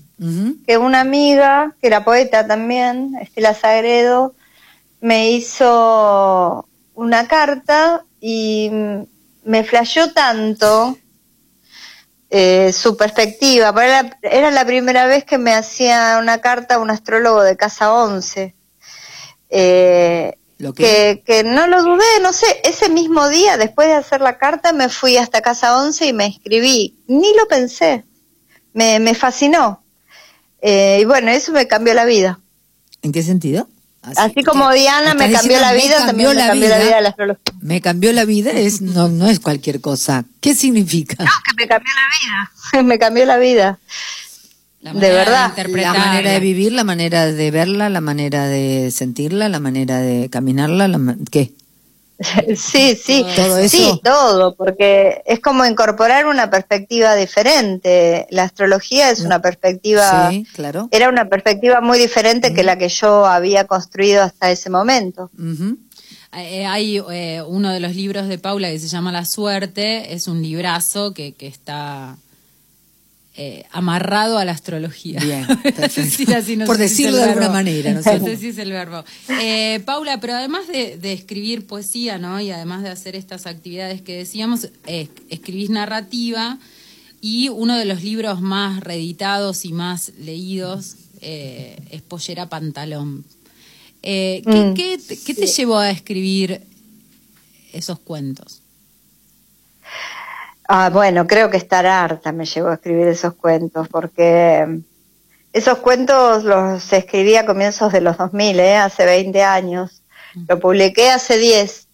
que 0.65 0.77
una 0.77 1.01
amiga, 1.01 1.75
que 1.81 1.87
era 1.87 2.05
poeta 2.05 2.47
también, 2.47 3.11
Estela 3.19 3.53
Sagredo, 3.53 4.35
me 5.01 5.31
hizo 5.31 6.65
una 6.93 7.27
carta 7.27 8.05
y 8.21 8.71
me 9.43 9.65
flasheó 9.65 10.13
tanto 10.13 10.97
eh, 12.29 12.71
su 12.73 12.97
perspectiva. 12.97 13.69
Era, 13.69 14.19
era, 14.21 14.51
la 14.51 14.65
primera 14.65 15.05
vez 15.05 15.23
que 15.23 15.37
me 15.37 15.53
hacía 15.53 16.17
una 16.21 16.39
carta 16.39 16.75
a 16.75 16.79
un 16.79 16.89
astrólogo 16.89 17.41
de 17.41 17.55
Casa 17.55 17.93
11. 17.93 18.55
Eh, 19.49 20.37
que... 20.75 21.23
que... 21.25 21.43
no 21.43 21.67
lo 21.67 21.83
dudé, 21.83 22.19
no 22.21 22.33
sé, 22.33 22.47
ese 22.63 22.89
mismo 22.89 23.29
día, 23.29 23.57
después 23.57 23.87
de 23.87 23.93
hacer 23.93 24.21
la 24.21 24.37
carta, 24.37 24.73
me 24.73 24.89
fui 24.89 25.17
hasta 25.17 25.41
casa 25.41 25.77
11 25.79 26.07
y 26.07 26.13
me 26.13 26.25
escribí. 26.25 26.97
Ni 27.07 27.33
lo 27.35 27.47
pensé, 27.47 28.05
me, 28.73 28.99
me 28.99 29.13
fascinó. 29.13 29.83
Eh, 30.61 30.99
y 31.01 31.05
bueno, 31.05 31.31
eso 31.31 31.51
me 31.51 31.67
cambió 31.67 31.93
la 31.93 32.05
vida. 32.05 32.39
¿En 33.03 33.11
qué 33.11 33.21
sentido? 33.21 33.67
Así, 34.15 34.43
como 34.43 34.71
Diana 34.71 35.13
me 35.13 35.31
cambió 35.31 35.59
la 35.59 35.73
vida, 35.73 36.05
también 36.05 36.29
me 36.29 36.35
cambió 36.35 36.69
la 36.69 36.79
vida 36.79 37.01
la 37.01 37.09
astrología. 37.09 37.43
Me 37.61 37.81
cambió 37.81 38.13
la 38.13 38.25
vida 38.25 38.51
es 38.51 38.81
no 38.81 39.09
no 39.09 39.27
es 39.27 39.39
cualquier 39.39 39.81
cosa. 39.81 40.25
¿Qué 40.39 40.55
significa? 40.55 41.23
No, 41.23 41.31
que 41.45 41.53
me 41.57 41.67
cambió 41.67 41.91
la 41.93 42.77
vida. 42.77 42.83
me 42.83 42.99
cambió 42.99 43.25
la 43.25 43.37
vida 43.37 43.79
de 44.93 45.11
verdad. 45.11 45.53
la 45.55 45.93
manera 45.93 46.31
de 46.31 46.39
vivir, 46.39 46.71
la 46.71 46.83
manera 46.83 47.25
de 47.25 47.51
verla, 47.51 47.89
la 47.89 48.01
manera 48.01 48.47
de 48.47 48.91
sentirla, 48.91 49.49
la 49.49 49.59
manera 49.59 49.99
de 49.99 50.29
caminarla, 50.29 50.87
la 50.87 51.15
¿qué? 51.31 51.53
Sí, 52.55 52.95
sí, 53.01 53.25
¿Todo 53.35 53.57
eso? 53.57 53.77
sí, 53.77 54.01
todo, 54.03 54.55
porque 54.55 55.21
es 55.25 55.39
como 55.39 55.65
incorporar 55.65 56.25
una 56.25 56.49
perspectiva 56.49 57.15
diferente. 57.15 58.27
La 58.31 58.43
astrología 58.43 59.11
es 59.11 59.21
una 59.21 59.41
perspectiva, 59.41 60.29
Sí, 60.31 60.45
claro. 60.53 60.89
era 60.91 61.09
una 61.09 61.29
perspectiva 61.29 61.81
muy 61.81 61.99
diferente 61.99 62.53
que 62.53 62.63
la 62.63 62.77
que 62.77 62.89
yo 62.89 63.25
había 63.25 63.65
construido 63.65 64.23
hasta 64.23 64.49
ese 64.51 64.69
momento. 64.69 65.29
Ujú. 65.37 65.77
Eh, 66.33 66.65
hay 66.65 67.01
eh, 67.11 67.41
uno 67.47 67.71
de 67.71 67.79
los 67.79 67.95
libros 67.95 68.27
de 68.27 68.37
Paula 68.37 68.69
que 68.69 68.79
se 68.79 68.87
llama 68.87 69.11
La 69.11 69.23
Suerte, 69.25 70.13
es 70.13 70.27
un 70.27 70.41
librazo 70.41 71.13
que, 71.13 71.33
que 71.33 71.47
está 71.47 72.17
eh, 73.39 73.65
amarrado 73.71 74.37
a 74.39 74.45
la 74.45 74.51
astrología. 74.51 75.19
Bien, 75.19 75.45
Es 75.63 75.73
perfecto. 75.73 76.01
decir, 76.01 76.33
así 76.35 76.57
no 76.57 76.65
Por 76.65 76.77
sé 76.77 76.89
si 76.89 77.03
decirlo 77.03 77.17
de 77.17 77.23
alguna 77.23 77.49
manera, 77.49 77.93
¿no 77.93 77.99
es 77.99 78.05
No 78.19 78.25
sé 78.25 78.37
si 78.37 78.47
es 78.47 78.57
el 78.57 78.71
verbo. 78.71 79.03
Eh, 79.41 79.79
Paula, 79.85 80.19
pero 80.19 80.33
además 80.33 80.67
de, 80.67 80.97
de 80.97 81.13
escribir 81.13 81.67
poesía, 81.67 82.17
¿no? 82.17 82.41
Y 82.41 82.49
además 82.51 82.81
de 82.83 82.89
hacer 82.89 83.15
estas 83.15 83.45
actividades 83.45 84.01
que 84.01 84.17
decíamos, 84.17 84.69
eh, 84.87 85.07
escribís 85.29 85.69
narrativa 85.69 86.57
y 87.21 87.49
uno 87.49 87.75
de 87.77 87.85
los 87.85 88.03
libros 88.03 88.41
más 88.41 88.79
reeditados 88.81 89.65
y 89.65 89.71
más 89.73 90.11
leídos 90.19 90.95
eh, 91.21 91.77
es 91.91 92.01
Pollera 92.01 92.47
Pantalón. 92.49 93.23
Eh, 94.03 94.41
¿qué, 94.45 94.51
Mm, 94.51 94.73
qué 94.75 94.99
qué 95.25 95.33
te 95.33 95.47
llevó 95.47 95.77
a 95.77 95.89
escribir 95.91 96.61
esos 97.73 97.99
cuentos? 97.99 98.61
Ah, 100.67 100.89
bueno, 100.89 101.25
creo 101.27 101.49
que 101.49 101.57
estar 101.57 101.85
harta 101.85 102.31
me 102.33 102.45
llevó 102.45 102.69
a 102.69 102.73
escribir 102.73 103.07
esos 103.07 103.35
cuentos, 103.35 103.87
porque 103.87 104.65
mm, 104.67 104.79
esos 105.53 105.77
cuentos 105.77 106.43
los 106.43 106.91
escribí 106.91 107.35
a 107.35 107.45
comienzos 107.45 107.93
de 107.93 108.01
los 108.01 108.17
2000, 108.17 108.59
¿eh? 108.59 108.75
hace 108.75 109.05
20 109.05 109.43
años. 109.43 110.03
Lo 110.47 110.59
publiqué 110.59 111.09
hace 111.09 111.37
10, 111.37 111.87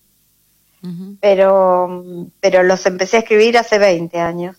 Ujú. 0.83 1.17
pero, 1.21 1.87
mm, 1.87 2.25
pero 2.41 2.63
los 2.63 2.85
empecé 2.87 3.17
a 3.17 3.19
escribir 3.19 3.57
hace 3.57 3.77
20 3.77 4.19
años. 4.19 4.57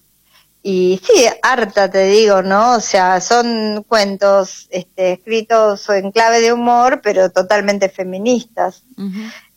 Y 0.62 0.98
sí, 1.04 1.26
harta 1.42 1.90
te 1.90 2.04
digo, 2.04 2.40
¿no? 2.40 2.76
O 2.76 2.80
sea, 2.80 3.20
son 3.20 3.84
cuentos 3.86 4.66
este, 4.70 5.12
escritos 5.12 5.90
en 5.90 6.10
clave 6.10 6.40
de 6.40 6.54
humor, 6.54 7.00
pero 7.02 7.30
totalmente 7.30 7.90
feministas. 7.90 8.82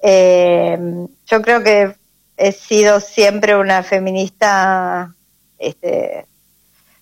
Eh, 0.02 0.78
yo 1.28 1.42
creo 1.42 1.64
que 1.64 1.96
he 2.38 2.52
sido 2.52 3.00
siempre 3.00 3.58
una 3.58 3.84
feminista, 3.84 5.14
este, 5.58 6.26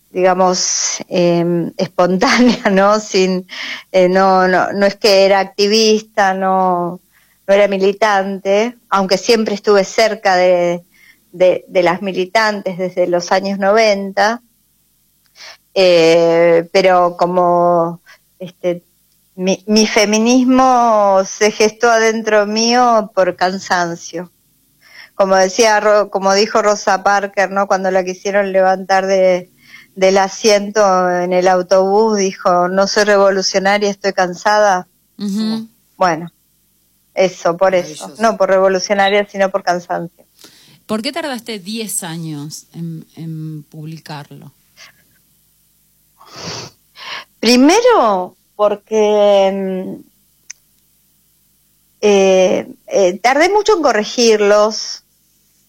digamos, 0.09 0.97
eh, 1.09 1.71
espontánea, 1.77 2.69
¿no? 2.71 2.99
Sin, 2.99 3.47
eh, 3.91 4.09
no, 4.09 4.47
no, 4.47 4.71
no 4.71 4.85
es 4.85 4.95
que 4.95 5.25
era 5.25 5.39
activista, 5.39 6.33
no, 6.33 7.01
no 7.47 7.53
era 7.53 7.67
militante, 7.67 8.77
aunque 8.89 9.17
siempre 9.17 9.55
estuve 9.55 9.83
cerca 9.83 10.35
de 10.37 10.83
las 11.69 12.01
militantes 12.01 12.77
desde 12.77 13.07
los 13.07 13.31
años 13.31 13.59
90, 13.59 14.41
eh, 15.77 16.69
pero 16.71 17.17
como 17.17 17.99
este, 18.39 18.81
mi, 19.35 19.61
mi 19.67 19.85
feminismo 19.85 21.21
se 21.25 21.51
gestó 21.51 21.91
adentro 21.91 22.45
mío 22.45 23.11
por 23.13 23.35
cansancio. 23.35 24.31
Como 25.15 25.35
decía, 25.35 25.79
Ro- 25.79 26.09
como 26.09 26.33
dijo 26.33 26.61
Rosa 26.61 27.01
Parker, 27.03 27.49
¿no? 27.51 27.67
Cuando 27.67 27.89
la 27.91 28.03
quisieron 28.03 28.51
levantar 28.51 29.05
de, 29.05 29.49
del 29.95 30.17
asiento 30.17 31.09
en 31.09 31.31
el 31.33 31.47
autobús, 31.47 32.17
dijo, 32.17 32.67
no 32.67 32.85
soy 32.87 33.05
revolucionaria, 33.05 33.89
estoy 33.89 34.13
cansada. 34.13 34.87
Bueno, 35.97 36.31
eso, 37.13 37.55
por 37.55 37.73
eso. 37.75 38.07
No 38.21 38.35
por 38.37 38.49
revolucionaria, 38.49 39.25
sino 39.29 39.49
por 39.49 39.63
cansancio. 39.63 40.25
¿Por 40.85 41.01
qué 41.01 41.11
tardaste 41.13 41.57
10 41.59 42.03
años 42.03 42.65
en, 42.73 43.07
en 43.15 43.63
publicarlo? 43.63 44.51
Primero, 47.39 48.35
porque 48.55 49.51
mm, 49.53 50.03
eh, 52.01 52.67
eh, 52.87 53.19
tardé 53.19 53.49
mucho 53.49 53.75
en 53.77 53.81
corregirlos 53.83 55.03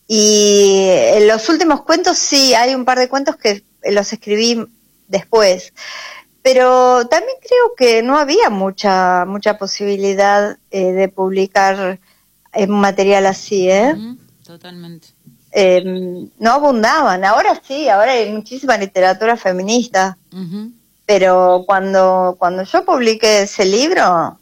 y 0.08 0.86
en 0.88 1.26
los 1.28 1.48
últimos 1.48 1.82
cuentos 1.82 2.18
sí, 2.18 2.54
hay 2.54 2.74
un 2.74 2.84
par 2.84 2.98
de 2.98 3.08
cuentos 3.08 3.36
que 3.36 3.64
los 3.90 4.12
escribí 4.12 4.64
después, 5.08 5.72
pero 6.42 7.06
también 7.08 7.36
creo 7.40 7.74
que 7.76 8.02
no 8.02 8.16
había 8.16 8.50
mucha 8.50 9.24
mucha 9.26 9.58
posibilidad 9.58 10.58
eh, 10.70 10.92
de 10.92 11.08
publicar 11.08 11.98
eh, 12.52 12.66
material 12.66 13.26
así, 13.26 13.68
¿eh? 13.68 13.94
Totalmente. 14.44 15.08
Eh, 15.50 15.82
no 16.38 16.50
abundaban. 16.52 17.24
Ahora 17.24 17.60
sí, 17.66 17.88
ahora 17.88 18.12
hay 18.12 18.30
muchísima 18.32 18.76
literatura 18.76 19.36
feminista 19.36 20.18
Ujú. 20.32 20.70
pero 21.06 21.64
cuando 21.66 22.36
cuando 22.38 22.62
yo 22.62 22.84
publiqué 22.84 23.42
ese 23.42 23.64
libro 23.64 24.38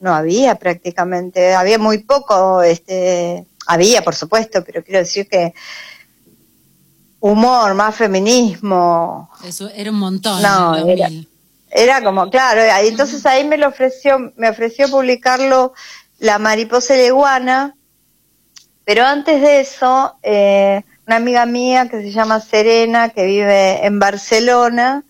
no 0.00 0.14
había 0.14 0.54
prácticamente 0.56 1.54
había 1.54 1.78
muy 1.78 1.98
poco 1.98 2.62
este 2.62 3.44
había 3.66 4.02
por 4.02 4.14
supuesto 4.14 4.62
pero 4.64 4.82
quiero 4.84 4.98
decir 5.00 5.28
que 5.28 5.54
humor 7.20 7.74
más 7.74 7.94
feminismo 7.94 9.30
Eso 9.44 9.68
era 9.74 9.90
un 9.90 9.98
montón. 9.98 10.42
No, 10.42 10.76
en 10.76 10.88
era- 10.90 11.04
2000. 11.08 11.28
era 11.70 12.02
como 12.02 12.28
claro 12.30 12.60
ahí- 12.72 12.88
entonces 12.88 13.24
ahí 13.26 13.44
me 13.44 13.56
lo 13.58 13.68
ofreció 13.68 14.32
me 14.36 14.48
ofreció 14.48 14.88
publicarlo 14.90 15.72
la 16.18 16.38
mariposa 16.38 16.94
y 16.94 16.98
la 16.98 17.06
iguana 17.06 17.74
pero 18.84 19.04
antes 19.06 19.40
de 19.40 19.60
eso 19.60 20.16
eh, 20.22 20.82
una 21.06 21.16
amiga 21.16 21.46
mía 21.46 21.88
que 21.88 22.00
se 22.02 22.10
llama 22.12 22.40
Serena 22.40 23.10
que 23.10 23.24
vive 23.24 23.86
en 23.86 23.98
Barcelona 23.98 25.04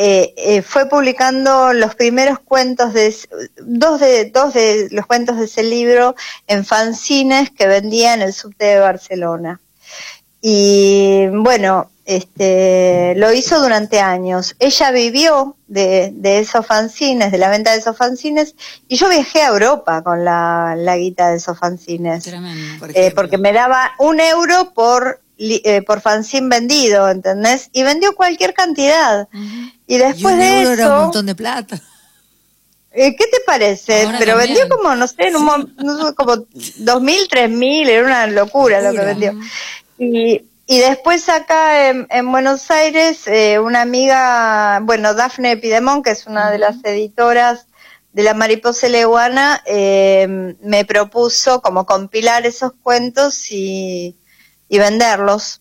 eh, 0.00 0.32
eh, 0.36 0.62
fue 0.62 0.88
publicando 0.88 1.72
los 1.72 1.96
primeros 1.96 2.38
cuentos 2.38 2.94
de 2.94 3.12
dos 3.56 3.98
de 3.98 4.26
dos 4.26 4.54
de 4.54 4.86
los 4.92 5.06
cuentos 5.06 5.38
de 5.38 5.46
ese 5.46 5.64
libro 5.64 6.14
en 6.46 6.64
fanzines 6.64 7.50
que 7.50 7.66
vendía 7.66 8.14
en 8.14 8.22
el 8.22 8.32
subte 8.32 8.66
de 8.66 8.78
Barcelona. 8.78 9.60
Y 10.40 11.26
bueno 11.32 11.90
este 12.04 13.16
lo 13.16 13.32
hizo 13.32 13.60
durante 13.60 13.98
años. 13.98 14.54
Ella 14.60 14.92
vivió 14.92 15.56
de, 15.66 16.12
de 16.14 16.38
esos 16.38 16.64
fanzines 16.64 17.32
de 17.32 17.38
la 17.38 17.50
venta 17.50 17.72
de 17.72 17.78
esos 17.78 17.96
fanzines 17.96 18.54
y 18.86 18.94
yo 18.94 19.08
viajé 19.08 19.42
a 19.42 19.48
Europa 19.48 20.04
con 20.04 20.24
la, 20.24 20.76
la 20.76 20.96
guita 20.96 21.30
de 21.30 21.38
esos 21.38 21.58
fanzines. 21.58 22.22
Tremendo. 22.22 22.78
Por 22.78 22.96
eh, 22.96 23.12
porque 23.16 23.36
me 23.36 23.52
daba 23.52 23.90
un 23.98 24.20
euro 24.20 24.72
por 24.74 25.20
eh, 25.38 25.82
por 25.82 26.00
fanzine 26.00 26.48
vendido, 26.48 27.08
¿entendés? 27.08 27.70
Y 27.72 27.82
vendió 27.84 28.14
cualquier 28.14 28.54
cantidad. 28.54 29.28
Y 29.86 29.98
después 29.98 30.36
de 30.36 30.62
eso, 30.62 30.72
era 30.72 30.88
un 30.96 31.02
montón 31.04 31.26
de 31.26 31.34
plata. 31.34 31.80
eh, 32.92 33.14
¿qué 33.16 33.26
te 33.26 33.38
parece? 33.46 34.02
Ahora 34.06 34.18
Pero 34.18 34.36
también. 34.36 34.54
vendió 34.56 34.76
como, 34.76 34.94
no 34.96 35.06
sé, 35.06 35.28
en 35.28 35.36
un, 35.36 35.74
no 35.76 36.06
sé, 36.08 36.14
como 36.14 36.36
dos 36.78 37.02
mil, 37.02 37.28
tres 37.28 37.48
mil, 37.50 37.88
era 37.88 38.04
una 38.04 38.26
locura, 38.26 38.80
lo 38.80 38.92
que 38.92 39.04
vendió. 39.04 39.34
Y, 39.98 40.42
y 40.66 40.78
después 40.78 41.28
acá 41.28 41.88
en, 41.88 42.06
en 42.10 42.30
Buenos 42.30 42.70
Aires, 42.70 43.26
eh, 43.26 43.58
una 43.58 43.80
amiga, 43.82 44.80
bueno, 44.82 45.14
Dafne 45.14 45.52
Epidemón, 45.52 46.02
que 46.02 46.10
es 46.10 46.26
una 46.26 46.50
de 46.50 46.58
las 46.58 46.76
editoras 46.84 47.66
de 48.12 48.22
la 48.22 48.34
Mariposa 48.34 48.88
Leguana, 48.88 49.62
eh, 49.66 50.26
me 50.62 50.84
propuso 50.84 51.60
como 51.62 51.86
compilar 51.86 52.46
esos 52.46 52.72
cuentos 52.82 53.50
y, 53.50 54.16
y 54.68 54.78
venderlos. 54.78 55.60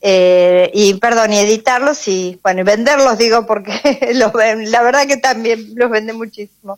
Eh, 0.00 0.70
y 0.74 0.94
perdón, 0.94 1.32
y 1.32 1.38
editarlos 1.38 2.08
y 2.08 2.38
bueno, 2.42 2.60
y 2.60 2.64
venderlos 2.64 3.16
digo 3.18 3.46
porque 3.46 3.72
los 4.14 4.32
ven- 4.32 4.70
la 4.70 4.82
verdad 4.82 5.06
que 5.06 5.16
también 5.16 5.72
los 5.74 5.90
vende 5.90 6.12
muchísimo. 6.12 6.76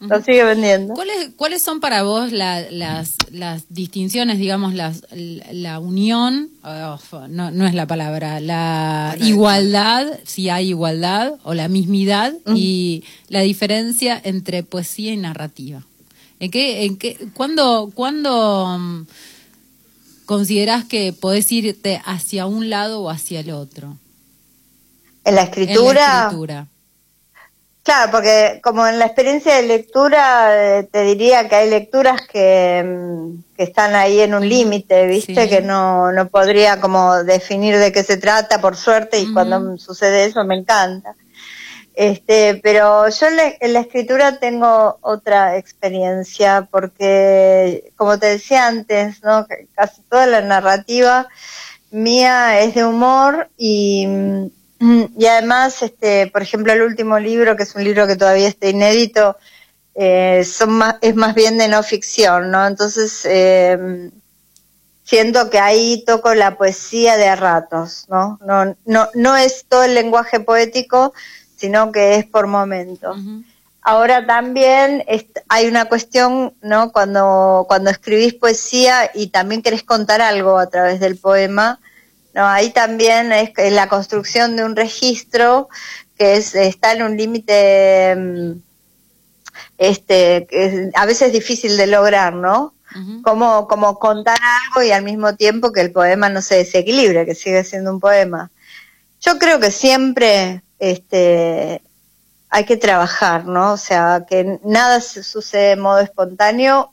Los 0.00 0.24
sigue 0.24 0.44
vendiendo. 0.44 0.94
¿Cuáles, 0.94 1.30
¿Cuáles 1.36 1.60
son 1.62 1.78
para 1.80 2.02
vos 2.04 2.32
la- 2.32 2.62
las, 2.70 3.16
las 3.30 3.64
distinciones, 3.68 4.38
digamos, 4.38 4.72
las, 4.72 5.02
la, 5.12 5.44
la 5.52 5.78
unión, 5.78 6.48
oh, 6.64 6.98
no, 7.28 7.50
no 7.50 7.66
es 7.66 7.74
la 7.74 7.86
palabra, 7.86 8.40
la 8.40 9.08
Bueno, 9.18 9.26
igualdad, 9.26 10.06
si 10.24 10.48
hay 10.48 10.68
igualdad, 10.70 11.34
o 11.42 11.52
la 11.54 11.68
mismidad, 11.68 12.32
y 12.54 13.04
la 13.28 13.40
diferencia 13.42 14.18
entre 14.24 14.62
poesía 14.62 15.12
y 15.12 15.18
narrativa? 15.18 15.82
¿En 16.40 16.50
qué, 16.50 16.84
en 16.86 16.96
qué, 16.96 17.18
¿Cuándo, 17.34 17.90
cuándo 17.94 19.04
considerás 20.30 20.84
que 20.84 21.12
podés 21.12 21.50
irte 21.50 22.00
hacia 22.04 22.46
un 22.46 22.70
lado 22.70 23.02
o 23.02 23.10
hacia 23.10 23.40
el 23.40 23.50
otro? 23.50 23.98
En 25.24 25.34
la 25.34 25.42
En 25.42 25.48
escritura, 25.48 26.06
la 26.06 26.20
escritura. 26.20 26.68
claro, 27.82 28.12
porque 28.12 28.60
como 28.62 28.86
en 28.86 29.00
la 29.00 29.06
experiencia 29.06 29.56
de 29.56 29.62
lectura, 29.64 30.78
eh, 30.78 30.84
te 30.84 31.02
diría 31.02 31.48
que 31.48 31.56
hay 31.56 31.68
lecturas 31.70 32.22
que, 32.28 32.82
mm, 32.86 33.56
que 33.56 33.62
están 33.64 33.96
ahí 33.96 34.20
en 34.20 34.34
un 34.34 34.48
límite, 34.48 35.06
¿viste? 35.08 35.48
Sí. 35.48 35.48
Que 35.48 35.62
no, 35.62 36.12
no 36.12 36.28
podría 36.28 36.80
como 36.80 37.24
definir 37.24 37.76
de 37.78 37.90
qué 37.92 38.04
se 38.04 38.16
trata, 38.16 38.60
por 38.60 38.76
suerte, 38.76 39.18
y 39.18 39.32
cuando 39.32 39.76
sucede 39.78 40.26
eso 40.26 40.44
me 40.44 40.54
encanta. 40.54 41.16
Este, 42.00 42.58
pero 42.62 43.10
yo 43.10 43.26
en 43.60 43.72
la 43.74 43.80
escritura 43.80 44.38
tengo 44.38 44.96
otra 45.02 45.58
experiencia 45.58 46.66
porque, 46.70 47.92
como 47.94 48.18
te 48.18 48.24
decía 48.24 48.68
antes, 48.68 49.22
¿no? 49.22 49.46
casi 49.74 50.00
toda 50.08 50.26
la 50.26 50.40
narrativa 50.40 51.28
mía 51.90 52.58
es 52.62 52.74
de 52.74 52.86
humor 52.86 53.50
y, 53.58 54.08
y 54.80 55.26
además, 55.26 55.82
este, 55.82 56.28
por 56.28 56.40
ejemplo, 56.40 56.72
el 56.72 56.80
último 56.80 57.18
libro, 57.18 57.54
que 57.54 57.64
es 57.64 57.74
un 57.74 57.84
libro 57.84 58.06
que 58.06 58.16
todavía 58.16 58.48
está 58.48 58.68
inédito, 58.68 59.36
eh, 59.94 60.42
son 60.44 60.70
más, 60.70 60.94
es 61.02 61.14
más 61.16 61.34
bien 61.34 61.58
de 61.58 61.68
no 61.68 61.82
ficción, 61.82 62.50
¿no? 62.50 62.66
Entonces, 62.66 63.26
eh, 63.26 64.10
siento 65.10 65.50
que 65.50 65.58
ahí 65.58 66.02
toco 66.06 66.34
la 66.34 66.56
poesía 66.56 67.18
de 67.18 67.26
a 67.28 67.36
ratos, 67.36 68.06
¿no? 68.08 68.38
No, 68.42 68.74
no, 68.86 69.08
no 69.12 69.36
es 69.36 69.66
todo 69.68 69.82
el 69.82 69.94
lenguaje 69.94 70.40
poético, 70.40 71.12
sino 71.60 71.92
que 71.92 72.16
es 72.16 72.24
por 72.24 72.46
momentos. 72.46 73.18
Ahora 73.82 74.26
también 74.26 75.04
hay 75.48 75.66
una 75.66 75.84
cuestión, 75.84 76.54
¿no? 76.62 76.90
Cuando, 76.90 77.66
cuando 77.68 77.90
escribís 77.90 78.34
poesía 78.34 79.10
y 79.14 79.28
también 79.28 79.62
querés 79.62 79.82
contar 79.82 80.22
algo 80.22 80.58
a 80.58 80.68
través 80.68 81.00
del 81.00 81.16
poema, 81.18 81.78
¿no? 82.34 82.46
Ahí 82.46 82.70
también 82.70 83.30
es 83.32 83.52
la 83.72 83.88
construcción 83.88 84.56
de 84.56 84.64
un 84.64 84.74
registro 84.74 85.68
que 86.16 86.36
es, 86.36 86.54
está 86.54 86.92
en 86.92 87.02
un 87.02 87.16
límite, 87.16 88.14
mm, 88.16 88.52
este, 89.76 90.46
que 90.48 90.90
a 90.94 91.04
veces 91.04 91.32
difícil 91.32 91.76
de 91.76 91.86
lograr, 91.86 92.32
¿no? 92.32 92.74
como, 93.22 93.68
como 93.68 94.00
contar 94.00 94.36
algo 94.66 94.82
y 94.82 94.90
al 94.90 95.04
mismo 95.04 95.36
tiempo 95.36 95.72
que 95.72 95.80
el 95.80 95.92
poema 95.92 96.28
no 96.28 96.42
se 96.42 96.56
desequilibre, 96.56 97.24
que 97.24 97.36
sigue 97.36 97.62
siendo 97.62 97.92
un 97.92 98.00
poema. 98.00 98.50
Yo 99.20 99.38
creo 99.38 99.60
que 99.60 99.70
siempre 99.70 100.64
este, 100.80 101.82
hay 102.48 102.64
que 102.64 102.76
trabajar, 102.76 103.46
¿no? 103.46 103.74
O 103.74 103.76
sea, 103.76 104.26
que 104.28 104.58
nada 104.64 105.00
sucede 105.00 105.68
de 105.68 105.76
modo 105.76 106.00
espontáneo 106.00 106.92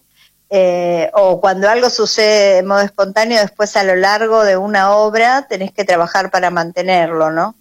eh, 0.49 1.09
o 1.13 1.41
cuando 1.41 1.69
algo 1.69 1.89
sucede 1.89 2.55
de 2.55 2.63
modo 2.63 2.81
espontáneo, 2.81 3.41
después 3.41 3.75
a 3.75 3.83
lo 3.83 3.95
largo 3.95 4.43
de 4.43 4.55
una 4.55 4.91
obra 4.91 5.47
tenés 5.49 5.73
que 5.73 5.83
trabajar 5.83 6.31
para 6.31 6.51
mantenerlo, 6.51 7.31
¿no? 7.31 7.55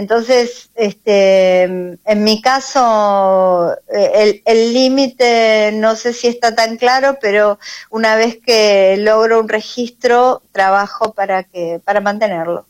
Entonces, 0.00 0.70
este, 0.76 1.64
en 1.64 2.24
mi 2.24 2.40
caso, 2.40 3.70
eh, 3.94 4.40
el 4.46 4.72
límite 4.72 5.72
no 5.74 5.94
sé 5.94 6.14
si 6.14 6.26
está 6.26 6.54
tan 6.54 6.78
claro, 6.78 7.18
pero 7.20 7.58
una 7.90 8.16
vez 8.16 8.38
que 8.38 8.96
logro 8.98 9.38
un 9.40 9.50
registro, 9.50 10.40
trabajo 10.52 11.12
para 11.12 11.44
que 11.44 11.82
para 11.84 12.00
mantenerlo. 12.00 12.64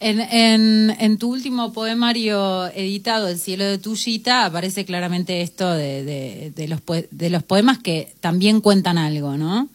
en, 0.00 0.20
en, 0.20 0.94
en, 1.00 1.16
tu 1.16 1.32
último 1.32 1.72
poemario 1.72 2.66
editado, 2.66 3.28
El 3.28 3.38
cielo 3.38 3.64
de 3.64 3.78
Tuyita, 3.78 4.44
aparece 4.44 4.84
claramente 4.84 5.40
esto 5.40 5.72
de, 5.72 6.52
de, 6.54 6.68
los, 6.68 6.80
de 7.10 7.30
los 7.30 7.42
poemas 7.42 7.78
que 7.78 8.12
también 8.20 8.60
cuentan 8.60 8.98
algo, 8.98 9.38
¿no? 9.38 9.70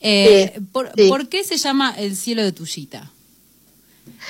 Eh, 0.00 0.58
por, 0.72 0.90
¿Por 1.06 1.28
qué 1.28 1.44
se 1.44 1.58
llama 1.58 1.94
El 1.98 2.16
cielo 2.16 2.42
de 2.42 2.52
Tuyita? 2.52 3.10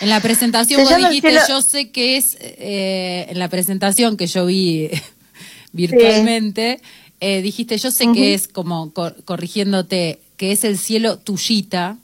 En 0.01 0.09
la 0.09 0.21
presentación 0.21 0.83
vos 0.83 0.97
dijiste, 0.97 1.38
yo 1.49 1.62
sé 1.62 1.91
que 1.91 2.17
es, 2.17 2.37
eh, 2.41 3.27
en 3.29 3.38
la 3.38 3.49
presentación 3.49 4.17
que 4.17 4.27
yo 4.27 4.47
vi 4.47 4.91
virtualmente, 5.73 6.81
eh, 7.21 7.43
dijiste, 7.43 7.79
yo 7.79 7.91
sé 7.91 8.07
que 8.12 8.35
es 8.35 8.49
como 8.49 8.93
corrigiéndote, 8.93 10.21
que 10.37 10.53
es 10.53 10.64
el 10.64 10.79
cielo 10.79 11.19
tuyita, 11.19 11.97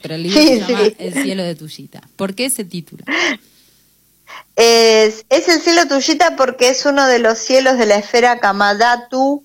pero 0.00 0.14
el 0.14 0.22
libro 0.22 0.40
se 0.40 0.58
llama 0.60 0.80
El 0.98 1.12
cielo 1.12 1.42
de 1.42 1.54
tuyita. 1.54 2.02
¿Por 2.16 2.34
qué 2.34 2.46
ese 2.46 2.64
título? 2.64 3.04
Es, 4.56 5.24
es, 5.28 5.48
el 5.48 5.60
cielo 5.60 5.86
tuyita 5.86 6.34
porque 6.36 6.68
es 6.68 6.84
uno 6.86 7.06
de 7.06 7.18
los 7.18 7.38
cielos 7.38 7.78
de 7.78 7.86
la 7.86 7.96
esfera 7.96 8.40
Kamadatu, 8.40 9.44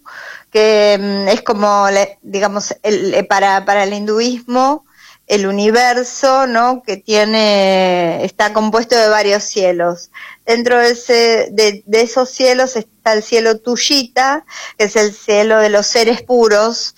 que 0.52 0.98
mm, 1.00 1.28
es 1.28 1.42
como, 1.42 1.88
digamos, 2.22 2.76
el, 2.84 3.26
para, 3.28 3.66
para 3.66 3.84
el 3.84 3.94
hinduismo, 3.94 4.86
el 5.28 5.48
universo, 5.48 6.48
¿no? 6.48 6.84
Que 6.84 6.98
tiene, 6.98 8.24
está 8.26 8.54
compuesto 8.54 8.96
de 8.98 9.08
varios 9.08 9.44
cielos. 9.44 10.12
Dentro 10.46 10.78
de, 10.78 10.90
ese, 10.92 11.48
de, 11.52 11.84
esos 11.92 12.30
cielos 12.30 12.76
está 12.76 13.14
el 13.14 13.24
cielo 13.24 13.60
Tushita, 13.60 14.46
que 14.78 14.86
es 14.86 14.96
el 14.98 15.14
cielo 15.14 15.60
de 15.60 15.70
los 15.70 15.88
seres 15.88 16.22
puros. 16.22 16.96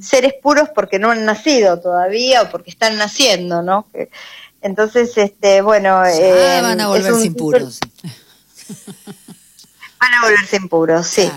Seres 0.00 0.34
puros 0.40 0.68
porque 0.74 0.98
no 0.98 1.10
han 1.10 1.24
nacido 1.24 1.80
todavía 1.80 2.42
o 2.42 2.50
porque 2.50 2.70
están 2.70 2.96
naciendo, 2.96 3.62
¿no? 3.62 3.86
Entonces, 4.62 5.16
este, 5.18 5.60
bueno. 5.60 6.04
Eh, 6.06 6.60
van 6.62 6.80
a 6.80 6.88
volverse 6.88 7.26
impuros. 7.26 7.80
Van 10.00 10.12
a 10.12 10.20
volverse 10.20 10.56
impuros, 10.56 11.06
sí. 11.06 11.30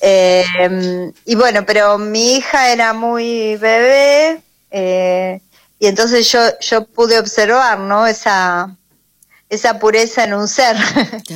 Eh, 0.00 1.12
y 1.24 1.34
bueno, 1.36 1.64
pero 1.64 1.98
mi 1.98 2.34
hija 2.34 2.72
era 2.72 2.92
muy 2.92 3.54
bebé. 3.56 4.42
Eh, 4.72 5.40
y 5.78 5.86
entonces 5.86 6.30
yo, 6.30 6.40
yo 6.60 6.86
pude 6.86 7.18
observar, 7.18 7.78
¿no? 7.78 8.06
Esa, 8.06 8.76
esa 9.48 9.78
pureza 9.78 10.24
en 10.24 10.34
un 10.34 10.48
ser. 10.48 10.76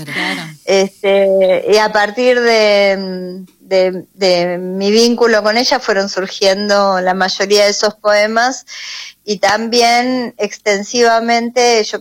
este, 0.64 1.64
y 1.68 1.76
a 1.76 1.92
partir 1.92 2.40
de, 2.40 3.44
de, 3.60 4.58
mi 4.58 4.90
vínculo 4.90 5.42
con 5.42 5.56
ella 5.56 5.80
fueron 5.80 6.08
surgiendo 6.08 7.00
la 7.00 7.14
mayoría 7.14 7.64
de 7.64 7.70
esos 7.70 7.94
poemas 7.94 8.66
y 9.24 9.38
también 9.38 10.34
extensivamente, 10.36 11.82
yo 11.84 12.00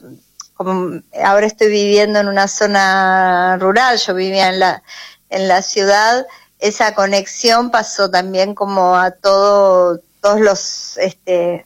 como 0.56 1.02
ahora 1.24 1.48
estoy 1.48 1.70
viviendo 1.70 2.20
en 2.20 2.28
una 2.28 2.48
zona 2.48 3.58
rural, 3.60 3.98
yo 3.98 4.14
vivía 4.14 4.50
en 4.50 4.60
la, 4.60 4.84
en 5.30 5.48
la 5.48 5.62
ciudad, 5.62 6.26
esa 6.60 6.94
conexión 6.94 7.72
pasó 7.72 8.12
también 8.12 8.54
como 8.54 8.96
a 8.96 9.12
todo, 9.12 10.00
todos 10.22 10.40
los, 10.40 10.98
este, 10.98 11.66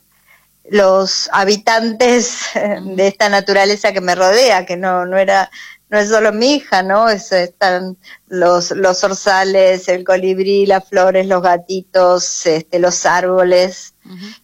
los 0.69 1.29
habitantes 1.31 2.39
de 2.53 3.07
esta 3.07 3.29
naturaleza 3.29 3.93
que 3.93 4.01
me 4.01 4.15
rodea, 4.15 4.65
que 4.65 4.77
no, 4.77 5.05
no 5.05 5.17
era, 5.17 5.49
no 5.89 5.99
es 5.99 6.09
solo 6.09 6.31
mi 6.33 6.55
hija, 6.55 6.83
¿no? 6.83 7.09
están 7.09 7.97
los, 8.27 8.71
los 8.71 9.03
orzales, 9.03 9.87
el 9.87 10.03
colibrí, 10.03 10.65
las 10.65 10.87
flores, 10.87 11.27
los 11.27 11.41
gatitos, 11.41 12.45
este, 12.45 12.79
los 12.79 13.05
árboles. 13.05 13.93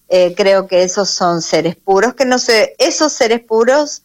Eh, 0.10 0.34
creo 0.36 0.68
que 0.68 0.84
esos 0.84 1.10
son 1.10 1.42
seres 1.42 1.76
puros, 1.76 2.14
que 2.14 2.26
no 2.26 2.40
se, 2.40 2.76
esos 2.80 3.12
seres 3.12 3.42
puros 3.42 4.04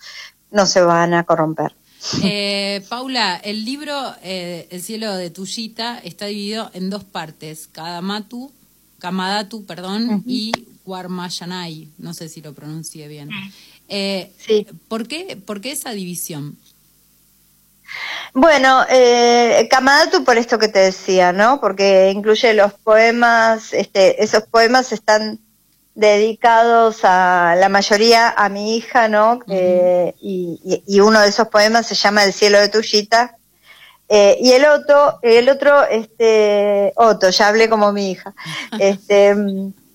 no 0.51 0.67
se 0.67 0.81
van 0.81 1.15
a 1.15 1.25
corromper. 1.25 1.75
Eh, 2.23 2.85
Paula, 2.89 3.37
el 3.37 3.65
libro 3.65 4.15
eh, 4.23 4.69
El 4.71 4.81
cielo 4.81 5.17
de 5.17 5.31
Tuyita 5.31 5.99
está 5.99 6.27
dividido 6.27 6.71
en 6.73 6.89
dos 6.89 7.05
partes, 7.05 7.69
Kadamatu, 7.73 8.53
Kamadatu, 9.07 9.65
perdón, 9.65 10.25
y 10.27 10.51
Guarmayanay, 10.85 11.89
no 11.99 12.13
sé 12.13 12.29
si 12.29 12.43
lo 12.43 12.55
pronuncie 12.55 13.07
bien. 13.07 13.31
Eh, 13.89 14.33
sí. 14.37 14.67
¿por, 14.89 15.07
qué, 15.07 15.37
¿Por 15.37 15.61
qué 15.61 15.71
esa 15.71 15.93
división? 15.93 16.59
Bueno, 18.35 18.85
eh, 18.91 19.69
Kamadatu 19.71 20.25
por 20.25 20.39
esto 20.39 20.59
que 20.59 20.67
te 20.67 20.81
decía, 20.81 21.33
¿no? 21.33 21.61
Porque 21.61 22.11
incluye 22.11 22.53
los 22.53 22.73
poemas, 22.73 23.73
este, 23.73 24.25
esos 24.25 24.43
poemas 24.43 24.91
están 24.91 25.39
dedicados 25.95 27.05
a 27.05 27.55
la 27.57 27.69
mayoría 27.69 28.31
a 28.31 28.49
mi 28.49 28.77
hija, 28.77 29.07
¿no? 29.07 29.39
Eh, 29.47 30.15
y, 30.21 30.99
uno 30.99 31.21
de 31.21 31.29
esos 31.29 31.47
poemas 31.47 31.87
se 31.87 31.95
llama 31.95 32.25
El 32.25 32.33
cielo 32.33 32.59
de 32.59 32.71
Tullita. 32.71 33.37
Eh, 34.09 34.39
y 34.41 34.53
el 34.53 34.65
otro, 34.65 35.19
el 35.23 35.49
otro, 35.49 35.85
este, 35.85 36.93
Otto, 36.97 37.31
ya 37.31 37.49
hablé 37.49 37.69
como 37.69 37.93
mi 37.93 38.13
hija. 38.13 38.35
Este, 38.79 39.35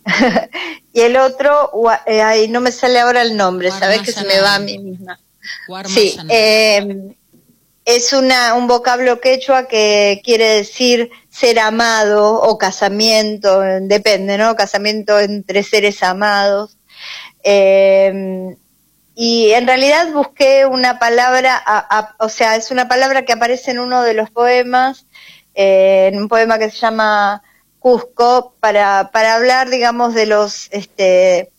y 0.93 1.01
el 1.01 1.17
otro, 1.17 1.71
eh, 2.05 2.21
ay, 2.21 2.47
no 2.47 2.61
me 2.61 2.71
sale 2.71 2.99
ahora 2.99 3.21
el 3.21 3.37
nombre, 3.37 3.71
sabes 3.71 4.01
que 4.01 4.11
se 4.11 4.25
me 4.25 4.41
va 4.41 4.55
a 4.55 4.59
mí 4.59 4.77
misma. 4.77 5.19
Sí, 5.85 6.17
eh, 6.29 7.15
es 7.85 8.13
una, 8.13 8.55
un 8.55 8.67
vocablo 8.67 9.19
quechua 9.19 9.67
que 9.67 10.21
quiere 10.23 10.45
decir 10.55 11.11
ser 11.29 11.59
amado 11.59 12.41
o 12.41 12.57
casamiento, 12.57 13.61
depende, 13.81 14.37
¿no? 14.37 14.55
Casamiento 14.55 15.19
entre 15.19 15.63
seres 15.63 16.03
amados. 16.03 16.77
Eh, 17.43 18.55
y 19.15 19.51
en 19.51 19.67
realidad 19.67 20.11
busqué 20.13 20.65
una 20.65 20.97
palabra, 20.99 21.63
o 22.19 22.29
sea, 22.29 22.55
es 22.55 22.71
una 22.71 22.87
palabra 22.87 23.25
que 23.25 23.33
aparece 23.33 23.71
en 23.71 23.79
uno 23.79 24.03
de 24.03 24.13
los 24.13 24.29
poemas, 24.29 25.05
en 25.53 26.17
un 26.17 26.27
poema 26.27 26.57
que 26.57 26.71
se 26.71 26.77
llama 26.77 27.43
Cusco 27.79 28.55
para, 28.59 29.09
para 29.11 29.35
hablar, 29.35 29.69
digamos, 29.69 30.13
de 30.13 30.27
los, 30.27 30.69
este, 30.71 31.51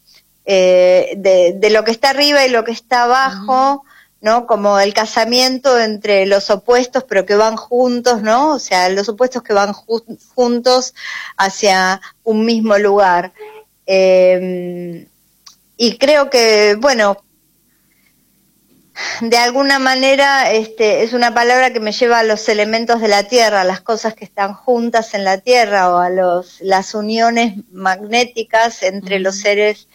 eh, 0.47 1.13
de, 1.17 1.55
de, 1.57 1.71
lo 1.71 1.85
que 1.85 1.91
está 1.91 2.11
arriba 2.11 2.47
y 2.47 2.49
lo 2.49 2.65
que 2.65 2.73
está 2.73 3.05
abajo, 3.05 3.85
¿no? 4.23 4.47
Como 4.47 4.79
el 4.79 4.95
casamiento 4.95 5.79
entre 5.79 6.27
los 6.27 6.49
opuestos, 6.49 7.05
pero 7.05 7.27
que 7.27 7.35
van 7.35 7.57
juntos, 7.57 8.23
¿no? 8.23 8.53
O 8.55 8.59
sea, 8.59 8.89
los 8.89 9.09
opuestos 9.09 9.43
que 9.43 9.53
van 9.53 9.73
juntos 9.73 10.95
hacia 11.37 12.01
un 12.23 12.47
mismo 12.47 12.79
lugar. 12.79 13.33
Em, 13.85 15.07
y 15.77 15.99
creo 15.99 16.31
que, 16.31 16.77
bueno, 16.79 17.17
de 19.21 19.37
alguna 19.37 19.79
manera 19.79 20.53
este, 20.53 21.03
es 21.03 21.13
una 21.13 21.35
palabra 21.35 21.73
que 21.73 21.81
me 21.81 21.93
lleva 21.93 22.19
a 22.19 22.25
los 22.25 22.49
elementos 22.49 23.01
de 23.01 23.09
la 23.09 23.25
Tierra, 23.25 23.63
a 23.63 23.65
las 23.65 23.81
cosas 23.81 24.15
que 24.15 24.25
están 24.25 24.55
juntas 24.55 25.15
en 25.15 25.25
la 25.25 25.39
Tierra 25.39 25.93
o 25.93 25.99
a 25.99 26.11
los, 26.11 26.61
las 26.61 26.95
uniones 26.95 27.55
magnéticas 27.71 28.83
entre 28.83 29.19
los 29.21 29.41
seres 29.41 29.89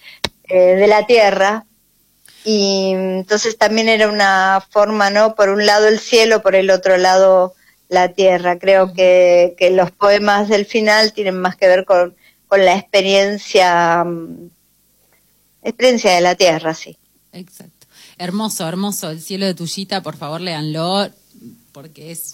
eh, 0.46 0.76
de 0.76 0.88
la 0.88 1.06
Tierra. 1.06 1.66
Y 2.44 2.92
entonces 2.94 3.58
también 3.58 3.90
era 3.90 4.08
una 4.08 4.66
forma, 4.70 5.10
¿no? 5.10 5.36
Por 5.36 5.50
un 5.50 5.66
lado 5.66 5.88
el 5.88 6.00
cielo, 6.00 6.42
por 6.42 6.56
el 6.56 6.70
otro 6.70 6.98
lado 6.98 7.54
la 7.90 8.10
Tierra. 8.14 8.58
Creo 8.58 8.94
que, 8.94 9.56
que 9.58 9.70
los 9.72 9.92
poemas 9.92 10.48
del 10.48 10.66
final 10.66 11.14
tienen 11.14 11.38
más 11.40 11.56
que 11.56 11.68
ver 11.68 11.84
con, 11.84 12.16
con 12.48 12.64
la 12.64 12.76
experiencia, 12.76 14.04
mm, 14.04 14.50
experiencia 15.64 16.14
de 16.14 16.22
la 16.22 16.36
Tierra, 16.36 16.74
sí. 16.74 16.98
Exacto. 17.34 17.77
Hermoso, 18.18 18.68
hermoso. 18.68 19.12
El 19.12 19.22
cielo 19.22 19.46
de 19.46 19.54
Tullita, 19.54 20.02
por 20.02 20.18
favor, 20.18 20.42
léanlo, 20.42 21.10
porque 21.72 22.12
es, 22.12 22.34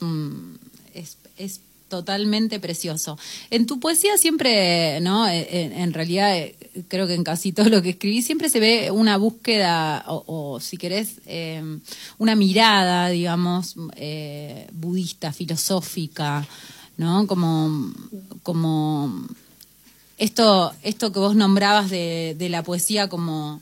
es, 0.94 1.18
es 1.38 1.60
totalmente 1.94 2.60
precioso. 2.60 3.20
En 3.52 3.68
tu 3.68 3.80
poesía 3.80 4.18
siempre, 4.18 5.00
¿no? 5.02 5.28
Eh, 5.28 5.72
en, 5.76 5.94
realidad, 5.94 6.36
eh, 6.36 6.56
creo 6.88 7.06
que 7.06 7.14
en 7.14 7.24
casi 7.24 7.52
todo 7.52 7.70
lo 7.70 7.84
que 7.84 7.92
escribí, 7.92 8.24
siempre 8.24 8.50
se 8.50 8.60
ve 8.60 8.90
una 8.90 9.18
búsqueda, 9.18 10.04
o, 10.08 10.60
si 10.60 10.78
querés, 10.78 11.18
una 12.18 12.36
mirada, 12.36 13.10
digamos, 13.10 13.76
eh, 13.96 14.68
budista, 14.72 15.32
filosófica, 15.34 16.48
¿no? 16.98 17.28
Como, 17.28 17.94
como 18.42 19.28
esto, 20.18 20.74
esto 20.82 21.12
que 21.12 21.20
vos 21.20 21.36
nombrabas 21.36 21.92
de, 21.92 22.36
de 22.40 22.50
la 22.50 22.64
poesía 22.64 23.08
como 23.08 23.62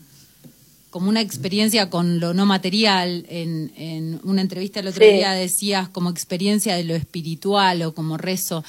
como 0.91 1.09
una 1.09 1.21
experiencia 1.21 1.89
con 1.89 2.19
lo 2.19 2.33
no 2.35 2.45
material. 2.45 3.25
En, 3.29 3.71
en 3.75 4.19
una 4.23 4.41
entrevista 4.41 4.81
el 4.81 4.87
otro 4.87 5.03
día 5.03 5.31
decías 5.31 5.89
como 5.89 6.09
experiencia 6.09 6.75
de 6.75 6.83
lo 6.83 6.93
espiritual 6.93 7.81
o 7.81 7.95
como 7.95 8.17
rezo. 8.17 8.63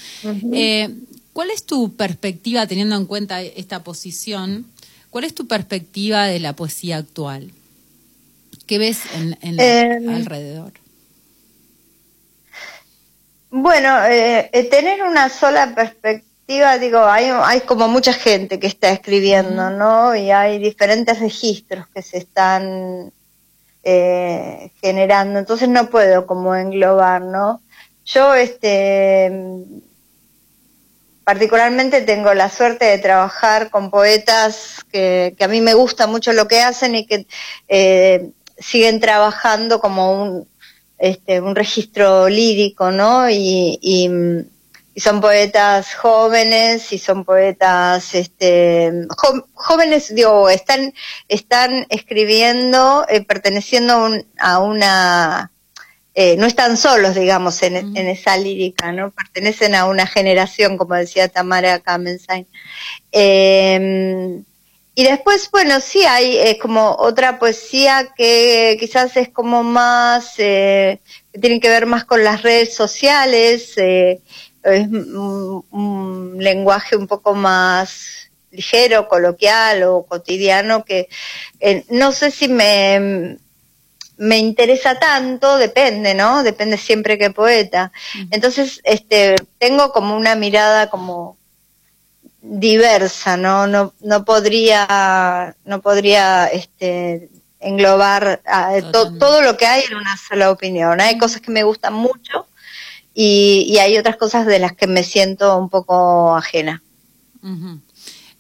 Eh, 0.54 0.88
¿Cuál 1.32 1.50
es 1.50 1.64
tu 1.64 1.96
perspectiva, 1.96 2.66
teniendo 2.66 2.96
en 2.96 3.06
cuenta 3.06 3.42
esta 3.42 3.82
posición, 3.82 4.66
cuál 5.11 5.24
es 5.24 5.35
tu 5.35 5.46
perspectiva 5.46 6.26
de 6.26 6.40
la 6.40 6.54
poesía 6.54 6.98
actual? 6.98 7.50
¿Qué 8.66 8.78
ves 8.78 9.00
en, 9.14 9.37
en 9.42 9.61
em, 9.61 10.08
alrededor? 10.14 10.72
Bueno, 13.50 14.04
eh, 14.06 14.48
eh, 14.52 14.64
tener 14.64 15.02
una 15.02 15.28
sola 15.28 15.74
perspectiva 15.74 16.32
digo, 16.46 17.00
hay, 17.00 17.26
hay 17.26 17.61
como 17.62 17.88
mucha 17.88 18.12
gente 18.12 18.59
que 18.59 18.66
está 18.66 18.90
escribiendo, 18.90 19.70
¿no? 19.70 20.14
Y 20.14 20.31
hay 20.31 20.59
diferentes 20.59 21.20
registros 21.20 21.87
que 21.94 22.02
se 22.02 22.18
están 22.18 23.12
eh, 23.85 24.70
generando, 24.81 25.38
entonces 25.38 25.68
no 25.68 25.88
puedo 25.88 26.26
como 26.26 26.55
englobar, 26.55 27.22
¿no? 27.22 27.62
Yo, 28.05 28.35
este, 28.35 29.31
particularmente 31.24 32.02
tengo 32.02 32.35
la 32.35 32.50
suerte 32.50 32.85
de 32.87 32.98
trabajar 32.98 33.70
con 33.70 33.90
poetas 33.90 34.85
que, 34.90 35.35
que 35.38 35.44
a 35.44 35.48
mí 35.48 35.61
me 35.61 35.74
gusta 35.74 36.07
mucho 36.07 36.33
lo 36.33 36.48
que 36.48 36.61
hacen 36.61 36.96
y 36.96 37.07
que 37.07 37.26
eh, 37.68 38.31
siguen 38.59 39.00
trabajando 39.00 39.81
como 39.81 40.22
un, 40.22 40.48
este, 40.98 41.40
un 41.40 41.55
registro 41.55 42.28
lírico, 42.28 42.90
¿no? 42.90 43.31
y, 43.31 43.78
y 43.81 44.09
son 44.96 45.20
poetas 45.20 45.94
jóvenes 45.94 46.92
y 46.92 46.98
son 46.98 47.24
poetas 47.24 48.14
este 48.14 48.92
jóvenes 49.55 50.14
digo 50.14 50.50
están 50.50 50.92
están 51.28 51.87
escribiendo 51.88 53.07
eh, 53.09 53.22
perteneciendo 53.22 54.11
a 54.38 54.59
una 54.59 55.50
eh, 56.14 56.37
no 56.37 56.46
están 56.46 56.76
solos 56.76 57.14
digamos 57.14 57.62
en, 57.62 57.96
esa 57.96 58.37
lírica 58.37 58.92
no 58.92 59.11
pertenecen 59.11 59.74
a 59.74 59.87
una 59.87 60.07
generación 60.07 60.76
como 60.76 60.94
decía 60.94 61.28
Tamara 61.28 61.81
Kamenstein. 61.81 62.46
Em, 63.11 64.44
y 64.94 65.05
después 65.05 65.50
bueno 65.50 65.81
sí 65.81 66.05
hay 66.05 66.37
eh, 66.37 66.59
como 66.61 66.96
otra 66.98 67.38
poesía 67.38 68.12
que 68.14 68.76
quizás 68.78 69.16
es 69.16 69.31
como 69.31 69.62
más 69.62 70.35
que 70.37 71.00
tiene 71.40 71.61
que 71.61 71.70
ver 71.70 71.87
más 71.87 72.05
con 72.05 72.22
las 72.22 72.42
redes 72.42 72.74
sociales 72.74 73.74
es 74.62 74.88
un, 74.88 76.37
lenguaje 76.38 76.96
un 76.96 77.07
poco 77.07 77.35
más 77.35 78.31
ligero, 78.51 79.09
coloquial 79.09 79.83
o 79.85 80.05
cotidiano 80.05 80.85
que 80.85 81.09
eh, 81.61 81.85
no 81.88 82.12
sé 82.12 82.31
si 82.31 82.48
me, 82.48 83.38
me 84.18 84.38
interesa 84.38 84.98
tanto, 84.98 85.57
depende, 85.57 86.14
¿no? 86.14 86.42
Depende 86.42 86.77
siempre 86.77 87.18
qué 87.18 87.31
poeta. 87.31 87.92
Entonces, 88.31 88.81
este, 88.85 89.37
tengo 89.59 89.92
como 89.92 90.16
una 90.16 90.35
mirada 90.35 90.90
como 90.90 91.38
diversa, 92.42 93.37
¿no? 93.37 93.66
No, 93.66 93.94
no 94.01 94.25
podría, 94.25 95.57
no 95.64 95.81
podría, 95.81 96.46
este, 96.46 97.31
englobar 97.62 98.42
ah, 98.46 98.75
todo 98.92 99.40
lo 99.40 99.57
que 99.57 99.66
hay 99.66 99.85
en 99.85 99.96
una 99.96 100.16
sola 100.16 100.51
opinión. 100.51 101.01
Hay 101.01 101.16
cosas 101.18 101.40
que 101.40 101.51
me 101.51 101.62
gustan 101.62 101.94
mucho 101.94 102.46
y, 103.14 103.77
hay 103.79 103.98
otras 103.98 104.16
cosas 104.16 104.46
de 104.46 104.59
las 104.59 104.72
que 104.72 104.87
me 104.87 105.03
siento 105.03 105.59
un 105.59 105.68
poco 105.68 106.35
ajena. 106.35 106.83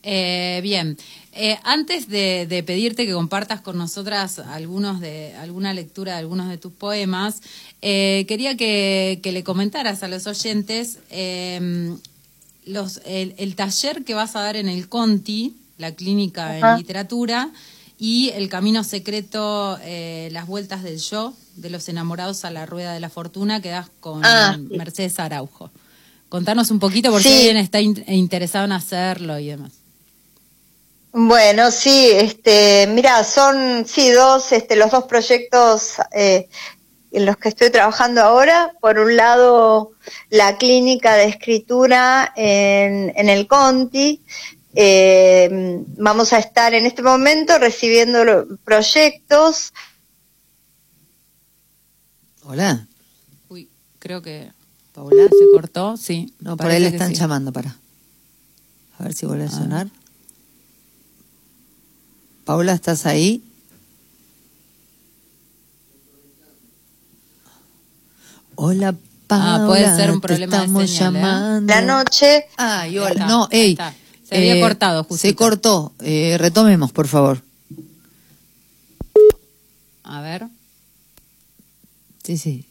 Eh, 0.02 0.60
bien, 0.62 0.96
eh, 1.32 1.58
antes 1.62 2.08
de, 2.08 2.64
pedirte 2.66 3.06
que 3.06 3.12
compartas 3.12 3.60
con 3.60 3.78
nosotras 3.78 4.38
algunos 4.38 5.00
de 5.00 5.34
alguna 5.36 5.72
lectura 5.74 6.12
de 6.12 6.18
algunos 6.18 6.48
de 6.48 6.58
tus 6.58 6.72
poemas, 6.72 7.40
eh, 7.82 8.24
quería 8.26 8.56
que, 8.56 9.20
le 9.22 9.44
comentaras 9.44 10.02
a 10.02 10.08
los 10.08 10.26
oyentes 10.26 10.98
em, 11.10 11.98
los, 12.64 13.00
el, 13.04 13.54
taller 13.56 14.04
que 14.04 14.14
vas 14.14 14.36
a 14.36 14.40
dar 14.40 14.56
en 14.56 14.68
el 14.68 14.88
Conti, 14.88 15.54
la 15.78 15.92
clínica 15.92 16.58
en 16.58 16.78
literatura, 16.78 17.50
y 17.98 18.30
el 18.30 18.48
camino 18.48 18.82
secreto, 18.82 19.78
las 20.30 20.46
vueltas 20.46 20.82
del 20.82 20.98
yo, 20.98 21.34
de 21.56 21.70
los 21.70 21.88
enamorados 21.88 22.44
a 22.44 22.50
la 22.50 22.66
rueda 22.66 22.92
de 22.92 23.00
la 23.00 23.10
fortuna 23.10 23.60
que 23.60 23.70
das 23.70 23.88
con 24.00 24.24
ah, 24.24 24.56
Mercedes 24.70 25.18
Araujo. 25.18 25.70
Contanos 26.28 26.70
un 26.70 26.78
poquito 26.78 27.10
por 27.10 27.22
si 27.22 27.28
alguien 27.28 27.56
está 27.58 27.80
interesado 27.80 28.64
en 28.64 28.72
hacerlo 28.72 29.38
y 29.38 29.48
demás. 29.48 29.72
Bueno, 31.12 31.70
sí, 31.70 32.10
este, 32.10 32.86
mira, 32.88 33.22
son 33.22 33.84
sí 33.86 34.10
dos, 34.10 34.50
este, 34.52 34.76
los 34.76 34.90
dos 34.90 35.04
proyectos 35.04 35.96
eh, 36.10 36.48
en 37.10 37.26
los 37.26 37.36
que 37.36 37.50
estoy 37.50 37.68
trabajando 37.68 38.22
ahora. 38.22 38.72
Por 38.80 38.98
un 38.98 39.14
lado, 39.14 39.92
la 40.30 40.56
clínica 40.56 41.16
de 41.16 41.24
escritura 41.24 42.32
en, 42.34 43.12
en 43.14 43.28
el 43.28 43.46
Conti. 43.46 44.22
Eh, 44.74 45.50
vamos 45.98 46.32
a 46.32 46.38
estar 46.38 46.72
en 46.72 46.86
este 46.86 47.02
momento 47.02 47.58
recibiendo 47.58 48.46
proyectos 48.64 49.74
Hola. 52.44 52.86
Uy, 53.48 53.68
creo 53.98 54.20
que 54.20 54.50
Paula 54.92 55.28
se 55.28 55.52
cortó, 55.52 55.96
sí. 55.96 56.34
No, 56.40 56.56
por 56.56 56.66
ahí 56.66 56.80
le 56.80 56.88
están 56.88 57.14
llamando, 57.14 57.52
para. 57.52 57.76
A 58.98 59.02
ver 59.04 59.14
si 59.14 59.26
vuelve 59.26 59.44
a 59.44 59.50
sonar. 59.50 59.88
Paula, 62.44 62.72
¿estás 62.72 63.06
ahí? 63.06 63.42
Hola, 68.56 68.94
Paula. 69.28 69.54
Ah, 69.54 69.66
puede 69.66 69.96
ser 69.96 70.10
un 70.10 70.20
problema 70.20 70.56
estamos 70.56 70.82
de 70.82 70.88
señal, 70.88 71.16
¿eh? 71.16 71.18
llamando. 71.20 71.74
La 71.74 71.82
noche. 71.82 72.46
Ay, 72.56 72.98
hola. 72.98 73.26
No, 73.26 73.48
ey. 73.50 73.78
Se 74.28 74.36
había 74.36 74.56
eh, 74.56 74.60
cortado, 74.60 75.04
justo. 75.04 75.16
Se 75.16 75.34
cortó. 75.34 75.92
Eh, 76.00 76.36
retomemos, 76.38 76.92
por 76.92 77.06
favor. 77.06 77.42
A 80.02 80.20
ver. 80.20 80.48
Sí, 82.22 82.38
sí. 82.38 82.68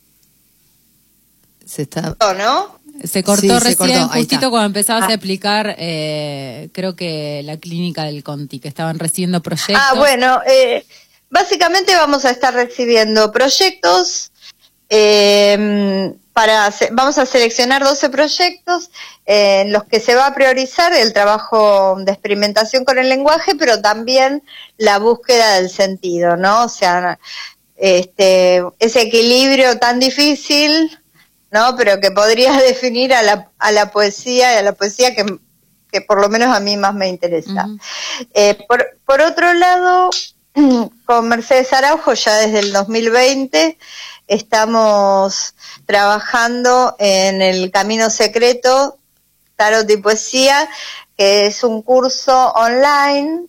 Se 1.65 1.83
está... 1.83 2.15
¿No? 2.37 2.79
Se 3.03 3.23
cortó 3.23 3.59
recién, 3.59 4.07
justito 4.09 4.51
cuando 4.51 4.67
empezabas 4.67 5.03
a 5.03 5.07
ah. 5.07 5.13
explicar, 5.13 5.75
eh, 5.79 6.69
creo 6.71 6.95
que 6.95 7.41
la 7.43 7.57
clínica 7.57 8.03
del 8.03 8.23
Conti, 8.23 8.59
que 8.59 8.67
estaban 8.67 8.99
recibiendo 8.99 9.41
proyectos. 9.41 9.75
Ah, 9.79 9.95
bueno, 9.95 10.39
eh, 10.45 10.85
básicamente 11.29 11.95
vamos 11.95 12.25
a 12.25 12.29
estar 12.29 12.53
recibiendo 12.53 13.31
proyectos. 13.31 14.31
Eh, 14.89 16.13
para 16.33 16.73
vamos 16.91 17.17
a 17.17 17.25
seleccionar 17.25 17.83
12 17.83 18.09
proyectos 18.09 18.89
en 19.25 19.71
los 19.71 19.83
que 19.83 19.99
se 19.99 20.15
va 20.15 20.27
a 20.27 20.33
priorizar 20.33 20.93
el 20.93 21.13
trabajo 21.13 21.97
de 21.99 22.11
experimentación 22.11 22.85
con 22.85 22.97
el 22.97 23.09
lenguaje, 23.09 23.55
pero 23.55 23.81
también 23.81 24.43
la 24.77 24.97
búsqueda 24.99 25.55
del 25.55 25.69
sentido, 25.69 26.37
¿no? 26.37 26.63
O 26.63 26.69
sea, 26.69 27.19
este, 27.81 28.63
ese 28.77 29.01
equilibrio 29.01 29.79
tan 29.79 29.99
difícil, 29.99 30.99
¿no? 31.49 31.75
Pero 31.75 31.99
que 31.99 32.11
podría 32.11 32.53
definir 32.61 33.13
a 33.13 33.23
la, 33.23 33.49
a 33.57 33.71
la 33.71 33.91
poesía 33.91 34.53
y 34.53 34.57
a 34.57 34.61
la 34.61 34.73
poesía 34.73 35.15
que, 35.15 36.01
por 36.01 36.21
lo 36.21 36.29
menos 36.29 36.55
a 36.55 36.59
mí 36.59 36.77
más 36.77 36.93
me 36.93 37.09
interesa. 37.09 37.67
Eh, 38.35 38.57
por, 38.67 38.85
por, 39.05 39.21
otro 39.21 39.51
lado, 39.53 40.11
con 41.05 41.27
Mercedes 41.27 41.73
Araujo 41.73 42.13
ya 42.13 42.37
desde 42.37 42.59
el 42.59 42.71
2020 42.71 43.77
estamos 44.27 45.55
trabajando 45.85 46.95
en 46.99 47.41
el 47.41 47.71
Camino 47.71 48.11
Secreto 48.11 48.99
Tarot 49.55 49.89
y 49.89 49.97
Poesía, 49.97 50.69
que 51.17 51.47
es 51.47 51.63
un 51.63 51.81
curso 51.81 52.51
online. 52.53 53.47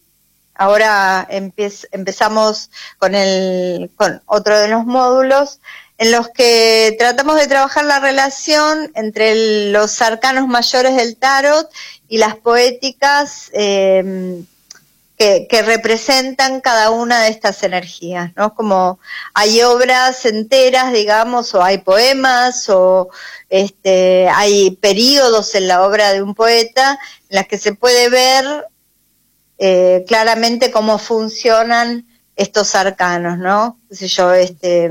Ahora 0.55 1.26
empezamos 1.28 2.70
con, 2.98 3.14
el, 3.14 3.90
con 3.96 4.22
otro 4.26 4.59
de 4.59 4.68
los 4.68 4.84
módulos 4.84 5.61
en 5.98 6.11
los 6.11 6.28
que 6.28 6.96
tratamos 6.98 7.36
de 7.36 7.46
trabajar 7.46 7.84
la 7.84 8.00
relación 8.00 8.90
entre 8.94 9.70
los 9.70 10.03
arcanos 10.03 10.48
mayores 10.48 10.96
del 10.96 11.16
tarot 11.16 11.70
y 12.09 12.18
las 12.18 12.34
poéticas 12.36 13.50
eh, 13.53 14.42
que, 15.48 15.62
representan 15.62 16.61
cada 16.61 16.90
una 16.90 17.22
de 17.22 17.28
estas 17.28 17.62
energías, 17.62 18.32
¿no? 18.36 18.55
Como 18.55 18.98
hay 19.34 19.62
obras 19.62 20.24
enteras, 20.26 20.92
digamos, 20.92 21.55
o 21.55 21.62
hay 21.62 21.78
poemas, 21.78 22.68
o 22.68 23.09
este, 23.48 24.28
hay 24.28 24.72
periodos 24.72 25.55
en 25.55 25.68
la 25.68 25.86
obra 25.86 26.12
de 26.12 26.22
un 26.22 26.34
poeta 26.34 26.98
en 27.28 27.36
las 27.36 27.46
que 27.46 27.59
se 27.59 27.74
puede 27.74 28.09
ver 28.09 28.66
eh, 29.65 30.05
claramente 30.09 30.73
cómo 30.73 30.99
funcionan 30.99 32.05
estos 32.35 32.75
arcanos, 32.75 33.39
¿no? 33.39 33.79
yo, 33.91 34.33
este, 34.33 34.91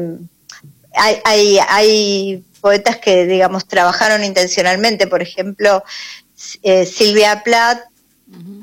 hay, 0.93 1.19
hay, 1.25 1.59
hay 1.67 2.45
poetas 2.61 2.95
que, 2.95 3.25
digamos, 3.25 3.67
trabajaron 3.67 4.23
intencionalmente, 4.23 5.07
por 5.07 5.21
ejemplo, 5.21 5.83
eh, 6.63 6.85
Silvia 6.85 7.43
Plath 7.43 7.81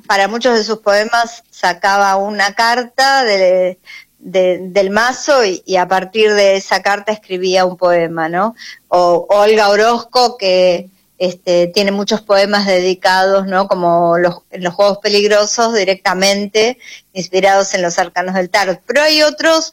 para 0.07 0.29
muchos 0.29 0.57
de 0.57 0.65
sus 0.65 0.79
poemas 0.79 1.45
sacaba 1.51 2.17
una 2.17 2.55
carta 2.55 3.23
de, 3.25 3.79
del 4.19 4.89
mazo 4.89 5.45
y, 5.45 5.77
a 5.77 5.89
partir 5.89 6.33
de 6.33 6.57
esa 6.57 6.81
carta 6.81 7.13
escribía 7.13 7.67
un 7.67 7.77
poema, 7.77 8.31
¿no? 8.31 8.55
O, 8.89 9.27
Olga 9.29 9.69
Orozco, 9.69 10.39
que 10.39 10.89
este, 11.19 11.66
tiene 11.69 11.91
muchos 11.91 12.23
poemas 12.23 12.66
dedicados, 12.66 13.47
¿no? 13.47 13.69
Como 13.69 14.19
los, 14.19 14.43
los 14.53 14.75
Juegos 14.75 14.99
Peligrosos, 14.99 15.75
directamente 15.75 16.79
inspirados 17.12 17.75
en 17.75 17.83
los 17.83 17.99
arcanos 17.99 18.35
del 18.35 18.51
tarot. 18.51 18.81
Pero 18.87 19.03
hay 19.03 19.23
otros 19.23 19.73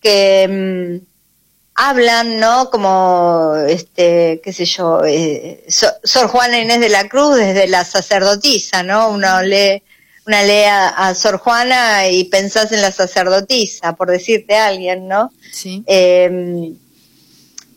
que... 0.00 1.00
Mm, 1.02 1.10
hablan, 1.80 2.38
¿no? 2.38 2.70
Como, 2.70 3.54
este, 3.66 4.40
qué 4.44 4.52
sé 4.52 4.66
yo, 4.66 5.02
eh, 5.04 5.64
Sor 5.68 6.28
Juana 6.28 6.60
Inés 6.60 6.80
de 6.80 6.90
la 6.90 7.08
Cruz 7.08 7.36
desde 7.36 7.68
la 7.68 7.84
sacerdotisa, 7.84 8.82
¿no? 8.82 9.08
Uno 9.08 9.42
lee, 9.42 9.82
una 10.26 10.42
lee 10.42 10.64
a, 10.66 11.14
Sor 11.14 11.38
Juana 11.38 12.08
y 12.08 12.24
pensás 12.24 12.72
en 12.72 12.82
la 12.82 12.92
sacerdotisa, 12.92 13.94
por 13.94 14.10
decirte 14.10 14.56
a 14.56 14.66
alguien, 14.66 15.08
¿no? 15.08 15.32
Sí. 15.52 15.82
Em, 15.86 16.76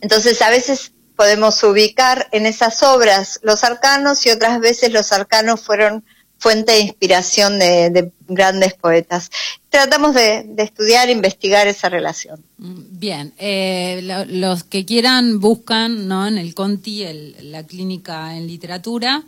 entonces, 0.02 0.42
a 0.42 0.50
veces 0.50 0.92
podemos 1.16 1.62
ubicar 1.62 2.28
en 2.32 2.46
esas 2.46 2.82
obras 2.82 3.40
los 3.42 3.64
arcanos 3.64 4.24
y 4.26 4.30
otras 4.30 4.60
veces 4.60 4.92
los 4.92 5.12
arcanos 5.12 5.60
fueron 5.60 6.04
fuente 6.38 6.72
de 6.72 6.80
inspiración 6.80 7.58
de, 7.58 8.12
grandes 8.28 8.74
poetas. 8.74 9.30
Tratamos 9.70 10.14
de, 10.14 10.46
estudiar 10.58 11.08
e 11.08 11.12
investigar 11.12 11.66
esa 11.66 11.88
relación. 11.88 12.44
Mm, 12.58 12.80
bien, 12.90 13.32
eh, 13.38 14.26
los 14.28 14.64
que 14.64 14.84
quieran 14.84 15.40
buscan 15.40 16.06
¿no? 16.08 16.26
en 16.26 16.36
el 16.38 16.54
Conti 16.54 17.04
la 17.40 17.64
clínica 17.64 18.36
en 18.36 18.46
literatura 18.46 19.22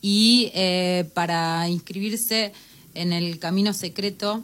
y 0.00 0.50
eh, 0.54 1.08
para 1.14 1.68
inscribirse 1.68 2.52
en 2.94 3.12
el 3.12 3.38
Camino 3.38 3.72
Secreto 3.72 4.42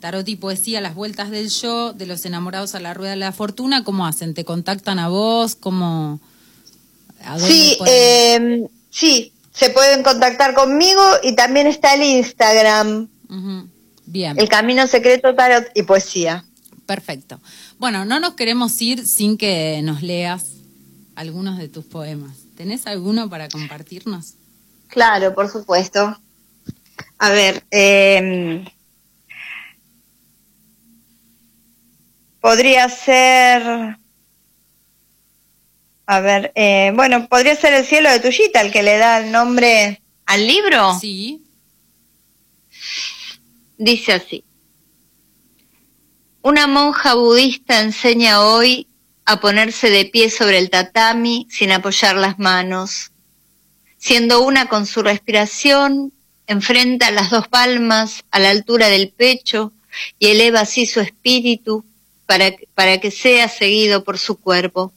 Tarot 0.00 0.28
y 0.28 0.36
Poesía, 0.36 0.80
Las 0.80 0.94
Vueltas 0.94 1.30
del 1.30 1.48
Yo, 1.48 1.92
de 1.92 2.06
los 2.06 2.24
enamorados 2.24 2.74
a 2.74 2.80
la 2.80 2.94
Rueda 2.94 3.10
de 3.10 3.16
la 3.16 3.32
Fortuna, 3.32 3.84
¿cómo 3.84 4.06
hacen? 4.06 4.34
¿Te 4.34 4.44
contactan 4.44 4.98
a 4.98 5.08
vos? 5.08 5.54
¿Cómo? 5.54 6.20
sí, 7.38 7.76
eh, 7.86 8.66
sí, 8.90 9.32
se 9.52 9.70
pueden 9.70 10.02
contactar 10.02 10.54
conmigo 10.54 11.02
y 11.22 11.34
también 11.34 11.66
está 11.66 11.94
el 11.94 12.02
Instagram. 12.02 13.08
Bien. 14.06 14.40
El 14.40 14.48
Camino 14.48 14.86
Secreto 14.86 15.34
Tarot 15.34 15.66
y 15.74 15.82
Poesía. 15.82 16.44
Perfecto. 16.86 17.38
Bueno, 17.78 18.04
no 18.04 18.18
nos 18.18 18.34
queremos 18.34 18.80
ir 18.82 19.06
sin 19.06 19.38
que 19.38 19.80
nos 19.82 20.02
leas 20.02 20.54
algunos 21.14 21.58
de 21.58 21.68
tus 21.68 21.84
poemas. 21.84 22.36
¿Tenés 22.56 22.86
alguno 22.86 23.30
para 23.30 23.48
compartirnos? 23.48 24.34
Claro, 24.88 25.34
por 25.34 25.48
supuesto. 25.48 26.18
A 27.18 27.30
ver, 27.30 27.62
em, 27.70 28.64
podría 32.40 32.88
ser 32.88 33.98
a 36.10 36.18
ver, 36.18 36.50
eh, 36.56 36.90
bueno, 36.96 37.28
podría 37.28 37.54
ser 37.54 37.72
el 37.72 37.86
cielo 37.86 38.10
de 38.10 38.18
Tuyita 38.18 38.62
el 38.62 38.72
que 38.72 38.82
le 38.82 38.98
da 38.98 39.18
el 39.18 39.30
nombre 39.30 40.02
al 40.26 40.44
libro. 40.44 40.98
Sí. 40.98 41.40
Dice 43.78 44.14
así. 44.14 44.42
Una 46.42 46.66
monja 46.66 47.14
budista 47.14 47.78
enseña 47.78 48.40
hoy 48.42 48.88
a 49.24 49.38
ponerse 49.38 49.88
de 49.88 50.04
pie 50.04 50.30
sobre 50.30 50.58
el 50.58 50.68
tatami 50.68 51.46
sin 51.48 51.70
apoyar 51.70 52.16
las 52.16 52.40
manos. 52.40 53.12
Siendo 53.96 54.42
una 54.42 54.66
con 54.66 54.86
su 54.86 55.02
respiración, 55.02 56.12
enfrenta 56.48 57.12
las 57.12 57.30
dos 57.30 57.46
palmas 57.46 58.24
a 58.32 58.40
la 58.40 58.50
altura 58.50 58.88
del 58.88 59.10
pecho 59.10 59.72
y 60.18 60.26
eleva 60.26 60.62
así 60.62 60.86
su 60.86 60.98
espíritu 60.98 61.84
para, 62.30 62.54
para 62.76 63.00
que 63.00 63.10
sea 63.10 63.48
seguido 63.48 64.04
por 64.04 64.16
su 64.16 64.36
cuerpo. 64.36 64.92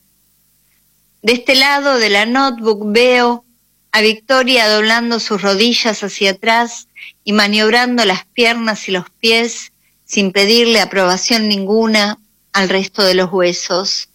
De 1.23 1.33
este 1.33 1.55
lado 1.55 1.97
de 1.97 2.11
la 2.11 2.27
notebook 2.27 2.91
veo 2.91 3.43
a 3.91 4.01
Victoria 4.01 4.69
doblando 4.69 5.19
sus 5.19 5.41
rodillas 5.41 6.03
hacia 6.03 6.29
atrás 6.29 6.89
y 7.23 7.33
maniobrando 7.33 8.05
las 8.05 8.25
piernas 8.25 8.87
y 8.87 8.91
los 8.91 9.09
pies 9.09 9.71
sin 10.05 10.31
pedirle 10.31 10.79
aprobación 10.79 11.47
ninguna 11.49 12.19
al 12.51 12.69
resto 12.69 13.01
de 13.01 13.15
los 13.15 13.33
huesos. 13.33 14.09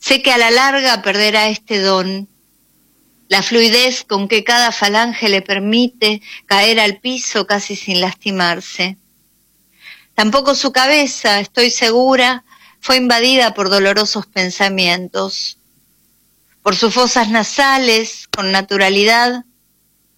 Sé 0.00 0.22
que 0.22 0.32
a 0.32 0.38
la 0.38 0.50
larga 0.50 1.02
perderá 1.02 1.46
este 1.46 1.78
don, 1.78 2.26
la 3.28 3.42
fluidez 3.42 4.02
con 4.02 4.26
que 4.26 4.42
cada 4.42 4.72
falange 4.72 5.28
le 5.28 5.40
permite 5.40 6.20
caer 6.46 6.80
al 6.80 6.98
piso 6.98 7.46
casi 7.46 7.76
sin 7.76 8.00
lastimarse. 8.00 8.96
Tampoco 10.22 10.54
su 10.54 10.70
cabeza, 10.70 11.40
estoy 11.40 11.72
segura, 11.72 12.44
fue 12.78 12.96
invadida 12.96 13.54
por 13.54 13.70
dolorosos 13.70 14.24
pensamientos. 14.24 15.58
Por 16.62 16.76
sus 16.76 16.94
fosas 16.94 17.28
nasales, 17.28 18.28
con 18.28 18.52
naturalidad, 18.52 19.44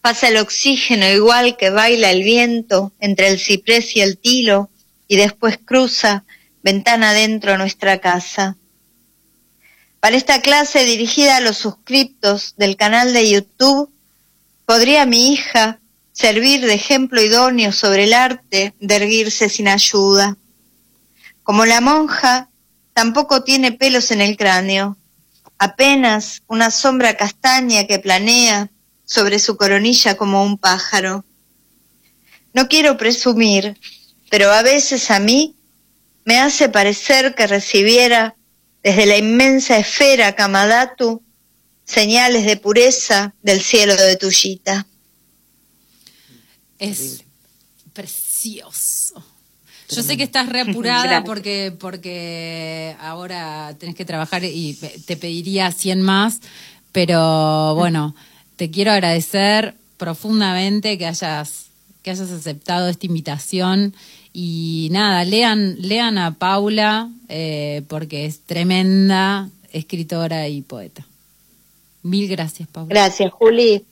pasa 0.02 0.28
el 0.28 0.36
oxígeno 0.36 1.08
igual 1.08 1.56
que 1.56 1.70
baila 1.70 2.10
el 2.10 2.22
viento 2.22 2.92
entre 3.00 3.28
el 3.28 3.38
ciprés 3.38 3.96
y 3.96 4.02
el 4.02 4.18
tilo 4.18 4.68
y 5.08 5.16
después 5.16 5.58
cruza 5.64 6.24
ventana 6.62 7.12
adentro 7.12 7.56
nuestra 7.56 7.96
casa. 7.96 8.58
Para 10.00 10.16
esta 10.16 10.42
clase 10.42 10.84
dirigida 10.84 11.38
a 11.38 11.40
los 11.40 11.56
suscriptos 11.56 12.52
del 12.58 12.76
canal 12.76 13.14
de 13.14 13.30
YouTube, 13.30 13.90
¿podría 14.66 15.06
mi 15.06 15.32
hija 15.32 15.80
servir 16.14 16.62
de 16.62 16.72
ejemplo 16.72 17.20
idóneo 17.20 17.72
sobre 17.72 18.04
el 18.04 18.14
arte 18.14 18.72
de 18.80 18.96
erguirse 18.96 19.50
sin 19.50 19.68
ayuda? 19.68 20.38
Como 21.42 21.66
la 21.66 21.82
monja, 21.82 22.48
tampoco 22.94 23.44
tiene 23.44 23.72
pelos 23.72 24.10
en 24.10 24.22
el 24.22 24.38
cráneo, 24.38 24.96
apenas 25.58 26.42
una 26.46 26.70
sombra 26.70 27.16
castaña 27.16 27.86
que 27.86 27.98
planea 27.98 28.70
sobre 29.04 29.38
su 29.38 29.56
coronilla 29.58 30.16
como 30.16 30.42
un 30.42 30.56
pájaro. 30.56 31.24
No 32.54 32.68
quiero 32.68 32.96
presumir, 32.96 33.78
pero 34.30 34.50
a 34.50 34.62
veces 34.62 35.10
a 35.10 35.18
mí 35.18 35.56
me 36.24 36.38
hace 36.38 36.68
parecer 36.68 37.34
que 37.34 37.46
recibiera 37.46 38.36
desde 38.82 39.06
la 39.06 39.18
inmensa 39.18 39.76
esfera 39.76 40.34
Kamadatu 40.34 41.22
señales 41.84 42.46
de 42.46 42.56
pureza 42.56 43.34
del 43.42 43.60
cielo 43.60 43.94
de 43.96 44.16
Tullita. 44.16 44.86
Es 46.90 47.24
precioso. 47.92 49.22
Yo 49.90 50.02
sé 50.02 50.16
que 50.16 50.22
estás 50.22 50.48
reapurada 50.48 51.24
porque, 51.24 51.72
porque 51.78 52.96
ahora 53.00 53.74
tenés 53.78 53.94
que 53.94 54.04
trabajar 54.04 54.42
y 54.44 54.74
te 55.06 55.16
pediría 55.16 55.70
100 55.70 56.00
más, 56.02 56.40
pero 56.90 57.74
bueno, 57.74 58.14
te 58.56 58.70
quiero 58.70 58.92
agradecer 58.92 59.74
profundamente 59.96 60.96
que 60.98 61.06
hayas, 61.06 61.66
que 62.02 62.10
hayas 62.10 62.30
aceptado 62.30 62.88
esta 62.88 63.06
invitación 63.06 63.94
y 64.32 64.88
nada, 64.90 65.24
lean, 65.24 65.76
lean 65.78 66.18
a 66.18 66.34
Paula 66.34 67.10
eh, 67.28 67.82
porque 67.88 68.26
es 68.26 68.40
tremenda 68.40 69.48
escritora 69.72 70.48
y 70.48 70.62
poeta. 70.62 71.06
Mil 72.02 72.28
gracias, 72.28 72.68
Paula. 72.68 72.88
Gracias, 72.90 73.32
Juli. 73.32 73.84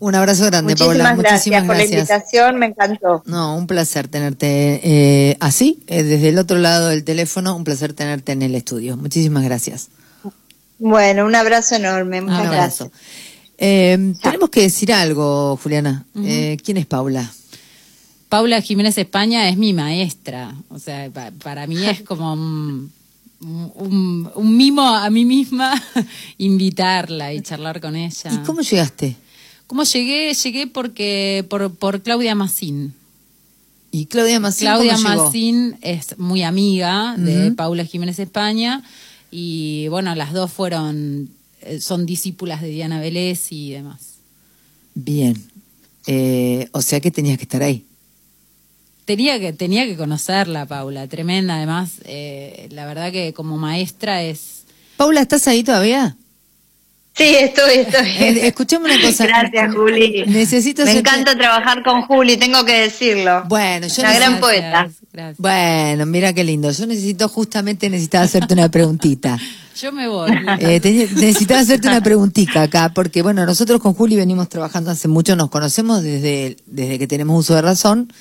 Un 0.00 0.14
abrazo 0.14 0.46
grande, 0.46 0.72
Muchísimas 0.74 1.16
gracias 1.18 1.32
Muchísimas 1.34 1.64
por 1.64 1.76
gracias. 1.76 1.90
la 1.90 1.98
invitación, 2.16 2.58
me 2.58 2.66
encantó. 2.66 3.22
No, 3.26 3.56
un 3.56 3.66
placer 3.66 4.08
tenerte 4.08 4.80
eh, 4.82 5.36
así, 5.40 5.82
eh, 5.86 6.02
desde 6.02 6.30
el 6.30 6.38
otro 6.38 6.58
lado 6.58 6.88
del 6.88 7.04
teléfono, 7.04 7.54
un 7.54 7.64
placer 7.64 7.92
tenerte 7.92 8.32
en 8.32 8.42
el 8.42 8.54
estudio. 8.54 8.96
Muchísimas 8.96 9.44
gracias. 9.44 9.88
Bueno, 10.78 11.26
un 11.26 11.34
abrazo 11.34 11.74
enorme, 11.76 12.22
muchas 12.22 12.40
Un 12.40 12.46
abrazo. 12.46 12.84
gracias. 12.90 13.10
Eh, 13.58 14.14
tenemos 14.22 14.48
que 14.48 14.62
decir 14.62 14.90
algo, 14.92 15.58
Juliana. 15.62 16.04
Eh, 16.24 16.56
¿Quién 16.64 16.78
es 16.78 16.86
Paula? 16.86 17.30
Paula 18.30 18.60
Jiménez 18.62 18.96
España 18.96 19.48
es 19.50 19.58
mi 19.58 19.74
maestra. 19.74 20.54
O 20.70 20.78
sea, 20.78 21.10
pa- 21.10 21.30
para 21.42 21.66
mí 21.66 21.84
es 21.84 22.00
como 22.02 22.32
un, 22.32 22.90
un- 23.40 24.30
un 24.34 24.56
mimo 24.56 24.88
a 24.88 25.10
mí 25.10 25.24
misma 25.26 25.74
invitarla 26.38 27.32
y 27.34 27.42
charlar 27.42 27.80
con 27.80 27.96
ella. 27.96 28.30
¿Y 28.32 28.38
cómo 28.38 28.62
llegaste? 28.62 29.16
¿Cómo 29.70 29.84
llegué? 29.84 30.34
Llegué 30.34 30.66
porque 30.66 31.46
por, 31.48 31.72
por 31.72 32.02
Claudia 32.02 32.34
Massín. 32.34 32.92
¿Y 33.92 34.06
Claudia 34.06 34.40
Massín 34.40 34.66
Claudia? 34.66 34.98
Massín 34.98 35.78
es 35.80 36.18
muy 36.18 36.42
amiga 36.42 37.14
de. 37.16 37.52
Paula 37.52 37.84
Jiménez 37.84 38.18
España 38.18 38.82
y 39.30 39.86
bueno, 39.86 40.12
las 40.16 40.32
dos 40.32 40.52
fueron, 40.52 41.30
eh, 41.60 41.80
son 41.80 42.04
discípulas 42.04 42.62
de 42.62 42.70
Diana 42.70 42.98
Vélez 42.98 43.52
y 43.52 43.70
demás. 43.70 44.16
Bien. 44.96 45.40
Eh, 46.08 46.68
o 46.72 46.82
sea 46.82 46.98
que 46.98 47.12
tenías 47.12 47.38
que 47.38 47.44
estar 47.44 47.62
ahí. 47.62 47.84
Tenía 49.04 49.38
que, 49.38 49.52
tenía 49.52 49.86
que 49.86 49.96
conocerla, 49.96 50.66
Paula, 50.66 51.06
tremenda. 51.06 51.54
Además, 51.54 52.00
eh, 52.06 52.66
la 52.72 52.86
verdad 52.86 53.12
que 53.12 53.32
como 53.34 53.56
maestra 53.56 54.24
es... 54.24 54.64
Paula, 54.96 55.20
¿estás 55.20 55.46
ahí 55.46 55.62
todavía? 55.62 56.16
Sí, 57.14 57.36
estoy, 57.36 57.80
estoy. 57.80 58.08
Eh, 58.08 58.46
escuchame 58.46 58.86
una 58.86 59.00
cosa. 59.00 59.26
Gracias, 59.26 59.74
Juli. 59.74 60.24
Necesito 60.26 60.84
Me 60.84 60.92
encanta 60.92 61.36
trabajar 61.36 61.82
con 61.82 62.02
Juli, 62.02 62.36
tengo 62.36 62.64
que 62.64 62.82
decirlo. 62.82 63.44
Bueno, 63.46 63.88
yo 63.88 64.02
Una 64.02 64.14
gran 64.14 64.40
poeta. 64.40 64.88
Gracias. 65.12 65.38
Bueno, 65.38 66.06
mira 66.06 66.32
qué 66.32 66.44
lindo. 66.44 66.70
Yo 66.70 66.86
necesito 66.86 67.28
justamente 67.28 67.90
necesitaba 67.90 68.24
hacerte 68.24 68.54
una 68.54 68.70
preguntita. 68.70 69.38
Yo 69.76 69.92
me 69.92 70.08
voy. 70.08 70.30
Eh, 70.60 70.80
te- 70.80 70.92
necesitaba 71.14 71.60
hacerte 71.62 71.88
una 71.88 72.00
preguntita 72.02 72.62
acá, 72.62 72.92
porque 72.94 73.22
bueno, 73.22 73.44
nosotros 73.46 73.80
con 73.80 73.94
Juli 73.94 74.16
venimos 74.16 74.48
trabajando 74.48 74.90
hace 74.90 75.08
mucho, 75.08 75.36
nos 75.36 75.50
conocemos 75.50 76.02
desde, 76.02 76.56
desde 76.66 76.98
que 76.98 77.06
tenemos 77.06 77.38
uso 77.40 77.54
de 77.54 77.62
razón, 77.62 78.12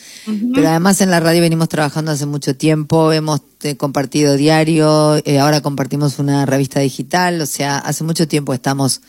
pero 0.53 0.69
además 0.69 1.01
en 1.01 1.09
la 1.09 1.19
radio 1.19 1.41
venimos 1.41 1.67
trabajando 1.69 2.11
hace 2.11 2.25
mucho 2.25 2.55
tiempo, 2.55 3.11
hemos 3.11 3.41
eh, 3.63 3.75
compartido 3.75 4.35
diario, 4.37 5.17
eh, 5.25 5.39
ahora 5.39 5.61
compartimos 5.61 6.19
una 6.19 6.45
revista 6.45 6.79
digital, 6.79 7.41
o 7.41 7.45
sea, 7.45 7.77
hace 7.79 8.03
mucho 8.03 8.27
tiempo 8.27 8.53
estamos 8.53 9.01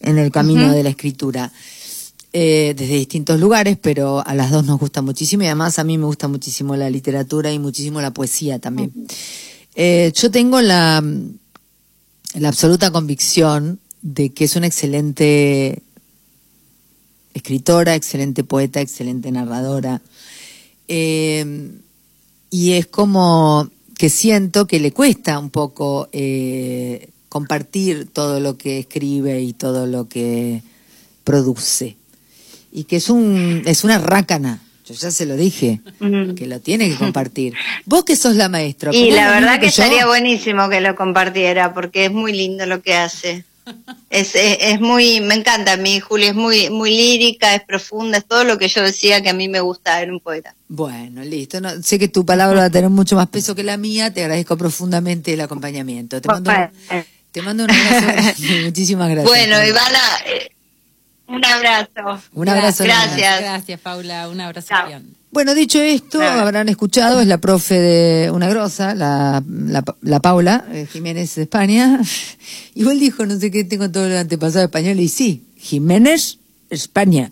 en 0.00 0.16
el 0.18 0.30
camino 0.30 0.72
de 0.72 0.82
la 0.82 0.90
escritura. 0.90 1.52
eh, 2.32 2.74
desde 2.76 2.94
distintos 2.94 3.40
lugares, 3.40 3.76
pero 3.82 4.22
a 4.24 4.34
las 4.36 4.52
dos 4.52 4.64
nos 4.64 4.78
gusta 4.78 5.02
muchísimo 5.02 5.42
y 5.42 5.46
además 5.46 5.80
a 5.80 5.84
mí 5.84 5.98
me 5.98 6.04
gusta 6.04 6.28
muchísimo 6.28 6.76
la 6.76 6.88
literatura 6.88 7.52
y 7.52 7.58
muchísimo 7.58 8.00
la 8.00 8.12
poesía 8.12 8.60
también. 8.60 8.92
Eh, 9.74 10.12
yo 10.14 10.30
tengo 10.30 10.60
la, 10.60 11.02
la 12.34 12.48
absoluta 12.48 12.90
convicción 12.90 13.80
de 14.02 14.30
que 14.30 14.44
es 14.44 14.56
una 14.56 14.66
excelente 14.66 15.82
escritora, 17.34 17.94
excelente 17.94 18.44
poeta, 18.44 18.80
excelente 18.80 19.30
narradora. 19.30 20.00
Eh, 20.88 21.70
y 22.50 22.72
es 22.72 22.86
como 22.86 23.70
que 23.96 24.08
siento 24.08 24.66
que 24.66 24.80
le 24.80 24.92
cuesta 24.92 25.38
un 25.38 25.50
poco 25.50 26.08
eh, 26.12 27.10
compartir 27.28 28.08
todo 28.12 28.40
lo 28.40 28.56
que 28.56 28.80
escribe 28.80 29.40
y 29.40 29.52
todo 29.52 29.86
lo 29.86 30.08
que 30.08 30.62
produce. 31.24 31.96
Y 32.72 32.84
que 32.84 32.96
es 32.96 33.10
un 33.10 33.62
es 33.66 33.84
una 33.84 33.98
rácana. 33.98 34.62
Yo 34.90 34.94
ya 35.00 35.10
se 35.10 35.26
lo 35.26 35.36
dije, 35.36 35.80
Mm. 36.00 36.34
que 36.34 36.46
lo 36.46 36.60
tiene 36.60 36.88
que 36.88 36.96
compartir. 36.96 37.54
Vos 37.86 38.04
que 38.04 38.16
sos 38.16 38.34
la 38.36 38.48
maestra. 38.48 38.90
Y 38.94 39.02
¿opinás 39.04 39.16
la 39.16 39.30
verdad 39.40 39.60
que 39.60 39.66
estaría 39.66 40.06
buenísimo 40.06 40.68
que 40.68 40.80
lo 40.80 40.96
compartiera, 40.96 41.72
porque 41.74 42.06
es 42.06 42.12
muy 42.12 42.32
lindo 42.32 42.66
lo 42.66 42.82
que 42.82 42.94
hace. 42.94 43.44
Es, 44.08 44.34
es, 44.34 44.58
es 44.60 44.80
muy, 44.80 45.20
me 45.20 45.34
encanta 45.34 45.74
a 45.74 45.76
mí, 45.76 46.00
Juli, 46.00 46.26
es 46.26 46.34
muy, 46.34 46.70
muy 46.70 46.90
lírica, 46.90 47.54
es 47.54 47.62
profunda, 47.62 48.18
es 48.18 48.24
todo 48.24 48.42
lo 48.42 48.58
que 48.58 48.66
yo 48.66 48.82
decía 48.82 49.22
que 49.22 49.28
a 49.28 49.32
mí 49.32 49.48
me 49.48 49.60
gusta 49.60 50.02
en 50.02 50.10
un 50.10 50.18
poeta. 50.18 50.54
Bueno, 50.66 51.22
listo. 51.22 51.60
No, 51.60 51.70
sé 51.82 51.98
que 51.98 52.08
tu 52.08 52.24
palabra 52.26 52.60
va 52.60 52.64
a 52.66 52.70
tener 52.70 52.90
mucho 52.90 53.14
más 53.14 53.28
peso 53.28 53.54
que 53.54 53.62
la 53.62 53.76
mía. 53.76 54.12
Te 54.12 54.22
agradezco 54.22 54.56
profundamente 54.56 55.34
el 55.34 55.40
acompañamiento. 55.42 56.20
Te 56.20 56.26
mando, 56.28 56.50
un- 56.50 57.04
te 57.30 57.42
mando 57.42 57.64
un 57.64 57.70
abrazo. 57.70 58.06
grande. 58.06 58.34
Muchísimas 58.64 59.08
gracias. 59.10 59.28
Bueno, 59.28 59.64
Ivana, 59.64 60.00
eh, 60.26 60.50
un 61.30 61.44
abrazo. 61.44 62.22
Un 62.32 62.48
abrazo. 62.48 62.84
Gracias. 62.84 63.40
Gracias, 63.40 63.80
Paula. 63.80 64.28
Un 64.28 64.40
abrazo. 64.40 64.74
Bueno, 65.32 65.54
dicho 65.54 65.80
esto, 65.80 66.18
Claro. 66.18 66.40
habrán 66.40 66.68
escuchado, 66.68 67.20
es 67.20 67.26
la 67.28 67.38
profe 67.38 67.78
de 67.78 68.30
una 68.32 68.48
grosa, 68.48 68.94
la, 68.96 69.42
la, 69.48 69.84
la 70.02 70.20
Paula 70.20 70.64
eh, 70.72 70.88
Jiménez 70.92 71.36
de 71.36 71.42
España. 71.42 72.00
Igual 72.74 72.98
dijo, 72.98 73.24
no 73.26 73.38
sé 73.38 73.50
qué, 73.52 73.62
tengo 73.62 73.88
todo 73.90 74.06
el 74.06 74.16
antepasado 74.16 74.64
español, 74.64 74.98
y 74.98 75.08
sí, 75.08 75.44
Jiménez, 75.56 76.38
España. 76.68 77.30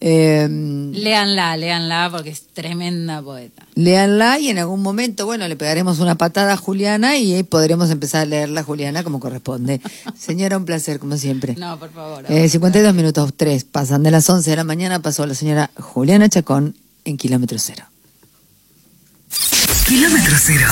Eh, 0.00 0.46
Léanla, 0.92 1.56
léanla 1.56 2.08
porque 2.10 2.30
es 2.30 2.42
tremenda 2.54 3.20
poeta. 3.20 3.66
Léanla 3.74 4.38
y 4.38 4.48
en 4.48 4.58
algún 4.58 4.80
momento, 4.80 5.26
bueno, 5.26 5.48
le 5.48 5.56
pegaremos 5.56 5.98
una 5.98 6.16
patada 6.16 6.52
a 6.52 6.56
Juliana 6.56 7.16
y 7.16 7.34
ahí 7.34 7.42
podremos 7.42 7.90
empezar 7.90 8.22
a 8.22 8.24
leerla, 8.24 8.62
Juliana, 8.62 9.02
como 9.02 9.18
corresponde. 9.18 9.80
Señora, 10.16 10.56
un 10.56 10.64
placer, 10.64 11.00
como 11.00 11.16
siempre. 11.16 11.56
No, 11.56 11.78
por 11.78 11.90
favor. 11.92 12.24
Eh, 12.28 12.48
52 12.48 12.94
minutos 12.94 13.32
3, 13.36 13.64
pasan 13.64 14.02
de 14.04 14.12
las 14.12 14.28
11 14.30 14.48
de 14.50 14.56
la 14.56 14.64
mañana, 14.64 15.00
pasó 15.02 15.26
la 15.26 15.34
señora 15.34 15.70
Juliana 15.76 16.28
Chacón 16.28 16.76
en 17.04 17.16
kilómetro 17.16 17.58
cero. 17.58 17.84
Kilómetro 19.86 20.36
cero. 20.38 20.66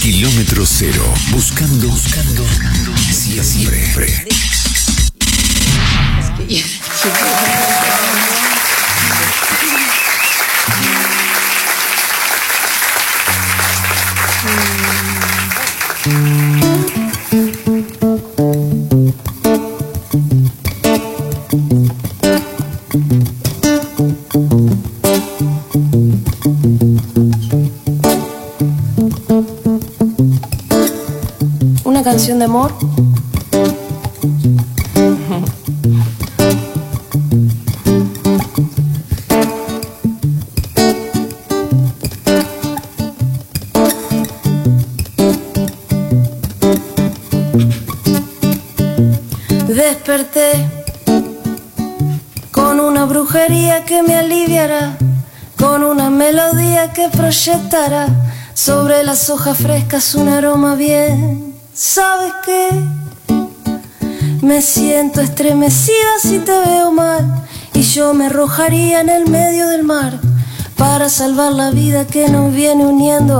Kilómetro 0.00 0.64
cero. 0.66 1.14
Buscando, 1.30 1.88
buscando, 1.88 2.44
siempre. 3.42 4.26
Una 4.26 4.51
canción 32.12 32.38
de 32.38 32.44
amor. 32.44 32.72
Las 59.12 59.28
hojas 59.28 59.58
frescas 59.58 60.14
un 60.14 60.26
aroma 60.26 60.74
bien. 60.74 61.54
¿Sabes 61.74 62.32
qué? 62.46 62.70
Me 64.40 64.62
siento 64.62 65.20
estremecida 65.20 66.12
si 66.22 66.38
te 66.38 66.58
veo 66.64 66.90
mal 66.92 67.22
y 67.74 67.82
yo 67.82 68.14
me 68.14 68.28
arrojaría 68.28 69.02
en 69.02 69.10
el 69.10 69.28
medio 69.28 69.68
del 69.68 69.82
mar 69.82 70.18
para 70.78 71.10
salvar 71.10 71.52
la 71.52 71.70
vida 71.72 72.06
que 72.06 72.26
nos 72.30 72.54
viene 72.54 72.86
uniendo. 72.86 73.38